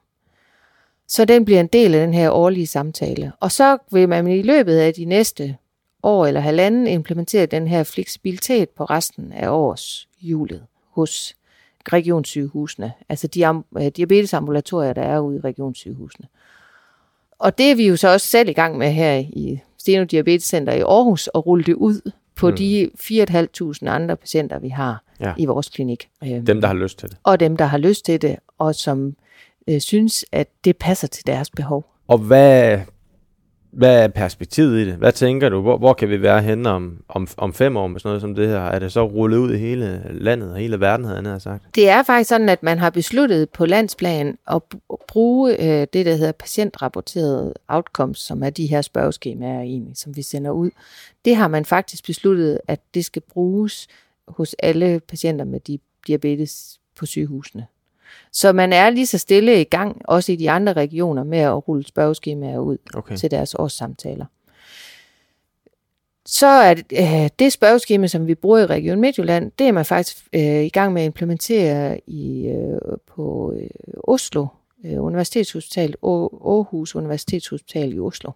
Så 1.08 1.26
den 1.26 1.46
bliver 1.46 1.60
en 1.60 1.68
del 1.68 1.96
af 1.96 2.06
den 2.06 2.14
her 2.14 2.32
årlige 2.32 2.68
samtale. 2.68 3.32
Og 3.40 3.52
så 3.52 3.78
vil 3.92 4.10
man 4.10 4.28
i 4.28 4.42
løbet 4.42 4.78
af 4.78 4.94
de 4.94 5.06
næste 5.06 5.58
år 6.04 6.26
eller 6.26 6.42
halvanden 6.42 6.88
implementere 6.88 7.46
den 7.46 7.68
her 7.68 7.84
fleksibilitet 7.84 8.70
på 8.70 8.84
resten 8.84 9.34
af 9.34 9.50
års 9.50 10.08
julet 10.22 10.64
hos 10.90 11.36
regionssygehusene, 11.94 12.92
altså 13.10 13.28
de 13.28 13.64
øh, 13.78 13.88
diabetesambulatorier, 13.88 14.94
der 14.94 15.02
er 15.02 15.20
ude 15.20 15.38
i 15.38 15.40
regionssygehusene. 15.40 16.28
Og 17.40 17.58
det 17.58 17.72
er 17.72 17.76
vi 17.76 17.88
jo 17.88 17.96
så 17.96 18.14
også 18.14 18.28
selv 18.28 18.50
i 18.50 18.54
gang 18.54 18.78
med 18.78 18.92
her 18.92 19.14
i 19.18 19.60
Steno 19.78 20.04
Diabetes 20.04 20.44
Center 20.44 20.74
i 20.74 20.80
Aarhus, 20.80 21.30
at 21.36 21.46
rulle 21.46 21.64
det 21.64 21.74
ud 21.74 22.12
på 22.36 22.50
mm. 22.50 22.56
de 22.56 22.90
4.500 22.96 23.88
andre 23.88 24.16
patienter, 24.16 24.60
vi 24.60 24.70
har 24.70 25.04
ja. 25.20 25.34
i 25.38 25.46
vores 25.46 25.70
klinik. 25.70 26.10
Dem, 26.22 26.62
der 26.62 26.68
har 26.68 26.74
lyst 26.74 27.00
til 27.00 27.10
det. 27.10 27.18
Og 27.24 27.40
dem, 27.40 27.58
der 27.58 27.66
har 27.66 27.78
lyst 27.78 28.06
til 28.06 28.22
det, 28.22 28.36
og 28.58 28.76
som 28.76 29.16
øh, 29.68 29.82
synes, 29.82 30.26
at 30.32 30.48
det 30.64 30.78
passer 30.78 31.08
til 31.08 31.28
deres 31.28 31.50
behov. 31.50 31.86
Og 32.08 32.18
hvad, 32.18 32.80
hvad 33.72 34.04
er 34.04 34.08
perspektivet 34.08 34.80
i 34.80 34.86
det? 34.86 34.96
Hvad 34.96 35.12
tænker 35.12 35.50
du? 35.50 35.62
Hvor, 35.62 35.78
hvor 35.78 35.94
kan 35.94 36.10
vi 36.10 36.22
være 36.22 36.42
henne 36.42 36.70
om, 36.70 37.04
om, 37.10 37.28
om 37.38 37.54
fem 37.54 37.78
år 37.78 37.88
med 37.88 38.00
sådan 38.00 38.10
noget 38.10 38.22
som 38.22 38.36
det 38.36 38.48
her? 38.48 38.60
Er 38.60 38.80
det 38.80 38.92
så 38.92 39.04
rullet 39.06 39.38
ud 39.38 39.54
i 39.54 39.58
hele 39.58 40.02
landet 40.12 40.52
og 40.52 40.58
hele 40.58 40.80
verden, 40.80 41.06
havde 41.06 41.30
jeg 41.30 41.42
sagt? 41.42 41.64
Det 41.76 41.90
er 41.90 42.04
faktisk 42.04 42.30
sådan, 42.30 42.50
at 42.50 42.64
man 42.64 42.80
har 42.80 42.90
besluttet 42.90 43.50
på 43.50 43.66
landsplan 43.66 44.38
at 44.52 44.62
bruge 45.08 45.52
øh, 45.52 45.88
det, 45.94 46.06
der 46.06 46.16
hedder 46.16 46.32
patientrapporterede 46.32 47.54
outcomes, 47.68 48.20
som 48.20 48.44
er 48.44 48.50
de 48.50 48.68
her 48.68 48.82
spørgeskemaer 48.82 49.62
egentlig, 49.62 49.98
som 49.98 50.16
vi 50.16 50.22
sender 50.22 50.52
ud. 50.52 50.70
Det 51.26 51.36
har 51.36 51.48
man 51.48 51.66
faktisk 51.66 52.06
besluttet, 52.06 52.60
at 52.68 52.80
det 52.94 53.06
skal 53.06 53.22
bruges 53.22 53.88
hos 54.28 54.56
alle 54.60 55.00
patienter 55.00 55.46
med 55.46 55.60
diabetes 56.08 56.80
på 56.96 57.06
sygehusene. 57.06 57.68
Så 58.32 58.54
man 58.54 58.74
er 58.74 58.90
lige 58.90 59.08
så 59.08 59.18
stille 59.18 59.62
i 59.62 59.64
gang, 59.64 60.02
også 60.06 60.32
i 60.32 60.36
de 60.36 60.52
andre 60.52 60.74
regioner, 60.74 61.24
med 61.24 61.40
at 61.40 61.68
rulle 61.68 61.88
spørgeskemaer 61.88 62.60
ud 62.60 62.78
okay. 62.94 63.16
til 63.16 63.32
deres 63.32 63.56
årssamtaler. 63.56 64.26
Så 66.26 66.48
er 66.48 66.74
det, 66.74 66.86
øh, 66.92 67.30
det 67.40 67.54
spørgeskema, 67.54 68.08
som 68.08 68.28
vi 68.28 68.36
bruger 68.36 68.60
i 68.60 68.66
Region 68.66 69.02
Midtjylland, 69.02 69.52
det 69.60 69.68
er 69.68 69.72
man 69.72 69.86
faktisk 69.86 70.28
øh, 70.34 70.64
i 70.64 70.70
gang 70.70 70.94
med 70.94 71.02
at 71.02 71.06
implementere 71.06 72.00
i, 72.08 72.48
øh, 72.48 72.98
på 73.16 73.54
øh, 73.56 73.70
Oslo 74.04 74.48
øh, 74.86 75.04
Universitetshospital, 75.04 75.96
Aarhus 76.04 76.96
Universitetshospital 76.96 77.94
i 77.94 78.00
Oslo. 78.00 78.32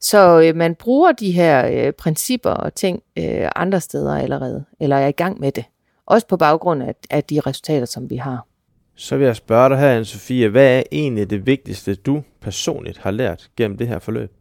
Så 0.00 0.40
øh, 0.40 0.56
man 0.56 0.74
bruger 0.74 1.12
de 1.12 1.32
her 1.32 1.86
øh, 1.86 1.92
principper 1.92 2.50
og 2.50 2.74
ting 2.74 3.02
øh, 3.18 3.48
andre 3.56 3.80
steder 3.80 4.16
allerede, 4.16 4.64
eller 4.80 4.96
er 4.96 5.08
i 5.08 5.12
gang 5.12 5.40
med 5.40 5.52
det. 5.52 5.64
Også 6.06 6.26
på 6.26 6.36
baggrund 6.36 6.82
af, 6.82 6.94
af 7.10 7.24
de 7.24 7.40
resultater, 7.40 7.86
som 7.86 8.10
vi 8.10 8.16
har. 8.16 8.46
Så 8.96 9.16
vil 9.16 9.24
jeg 9.24 9.36
spørge 9.36 9.68
dig 9.68 9.78
her, 9.78 10.02
Sofie, 10.02 10.48
hvad 10.48 10.78
er 10.78 10.82
egentlig 10.92 11.30
det 11.30 11.46
vigtigste, 11.46 11.94
du 11.94 12.22
personligt 12.40 12.98
har 12.98 13.10
lært 13.10 13.50
gennem 13.56 13.78
det 13.78 13.88
her 13.88 13.98
forløb? 13.98 14.32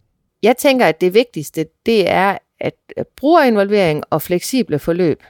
Jeg 0.44 0.58
tænker, 0.58 0.86
at 0.86 1.02
det 1.02 1.14
vigtigste, 1.14 1.66
det 1.86 2.10
er, 2.10 2.38
at 2.60 2.76
brugerinvolvering 3.18 4.04
og 4.10 4.22
fleksible 4.22 4.80
forløb, 4.80 5.24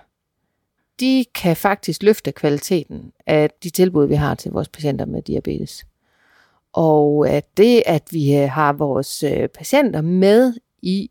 de 1.00 1.26
kan 1.36 1.56
faktisk 1.56 2.04
løfte 2.04 2.32
kvaliteten 2.32 3.12
af 3.28 3.50
de 3.64 3.70
tilbud, 3.70 4.08
vi 4.08 4.16
har 4.16 4.36
til 4.36 4.52
vores 4.52 4.70
patienter 4.70 5.06
med 5.06 5.22
diabetes. 5.22 5.86
Og 6.74 7.30
at 7.30 7.58
det, 7.58 7.84
at 7.86 8.04
vi 8.12 8.36
øh, 8.36 8.50
har 8.50 8.74
vores 8.74 9.24
øh, 9.24 9.48
patienter 9.50 10.02
med 10.02 10.54
i 10.82 11.10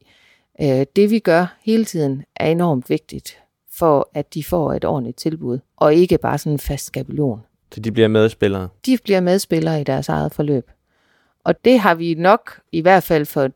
det, 0.97 1.11
vi 1.11 1.19
gør 1.19 1.57
hele 1.63 1.85
tiden, 1.85 2.25
er 2.37 2.47
enormt 2.47 2.91
vigtigt 2.91 3.39
for, 3.73 4.11
at 4.15 4.35
de 4.35 4.45
får 4.45 4.73
et 4.73 4.85
ordentligt 4.85 5.17
tilbud, 5.17 5.59
og 5.77 5.95
ikke 5.95 6.19
bare 6.19 6.39
sådan 6.39 6.53
en 6.53 6.59
fast 6.59 6.87
skabelon. 6.87 7.41
Så 7.75 7.81
de 7.81 7.93
bliver 7.93 8.09
medspillere? 8.09 8.69
De 8.87 8.99
bliver 9.05 9.21
medspillere 9.21 9.81
i 9.81 9.85
deres 9.85 10.09
eget 10.09 10.33
forløb. 10.33 10.71
Og 11.45 11.65
det 11.65 11.79
har 11.79 11.95
vi 11.95 12.15
nok, 12.15 12.61
i 12.73 12.81
hvert 12.81 13.03
fald 13.03 13.27
for 13.27 13.49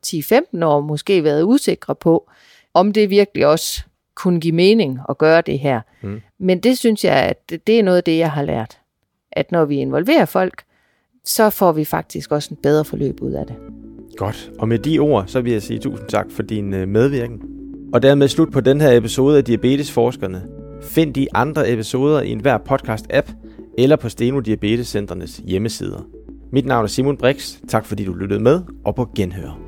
10-15 0.60 0.64
år, 0.64 0.80
måske 0.80 1.24
været 1.24 1.42
usikre 1.42 1.94
på, 1.94 2.30
om 2.74 2.92
det 2.92 3.10
virkelig 3.10 3.46
også 3.46 3.82
kunne 4.14 4.40
give 4.40 4.54
mening 4.54 4.98
at 5.08 5.18
gøre 5.18 5.40
det 5.40 5.58
her. 5.58 5.80
Mm. 6.02 6.20
Men 6.38 6.60
det 6.60 6.78
synes 6.78 7.04
jeg, 7.04 7.14
at 7.14 7.50
det 7.66 7.78
er 7.78 7.82
noget 7.82 7.96
af 7.96 8.04
det, 8.04 8.18
jeg 8.18 8.30
har 8.30 8.42
lært. 8.42 8.78
At 9.32 9.52
når 9.52 9.64
vi 9.64 9.76
involverer 9.76 10.24
folk, 10.24 10.62
så 11.24 11.50
får 11.50 11.72
vi 11.72 11.84
faktisk 11.84 12.32
også 12.32 12.48
en 12.50 12.58
bedre 12.62 12.84
forløb 12.84 13.22
ud 13.22 13.32
af 13.32 13.46
det. 13.46 13.56
Godt. 14.16 14.50
Og 14.58 14.68
med 14.68 14.78
de 14.78 14.98
ord, 14.98 15.24
så 15.26 15.40
vil 15.40 15.52
jeg 15.52 15.62
sige 15.62 15.78
tusind 15.78 16.08
tak 16.08 16.26
for 16.30 16.42
din 16.42 16.74
øh, 16.74 16.88
medvirken. 16.88 17.42
Og 17.92 18.02
dermed 18.02 18.28
slut 18.28 18.52
på 18.52 18.60
den 18.60 18.80
her 18.80 18.96
episode 18.96 19.38
af 19.38 19.44
Diabetesforskerne. 19.44 20.42
Find 20.82 21.14
de 21.14 21.26
andre 21.34 21.72
episoder 21.72 22.22
i 22.22 22.30
enhver 22.30 22.58
podcast-app, 22.58 23.32
eller 23.78 23.96
på 23.96 24.08
Steno 24.08 24.40
Diabetescentrenes 24.40 25.40
hjemmesider. 25.46 26.00
Mit 26.52 26.66
navn 26.66 26.84
er 26.84 26.88
Simon 26.88 27.16
Brix. 27.16 27.56
Tak 27.68 27.84
fordi 27.84 28.04
du 28.04 28.12
lyttede 28.12 28.40
med, 28.40 28.60
og 28.84 28.94
på 28.94 29.08
genhør. 29.16 29.67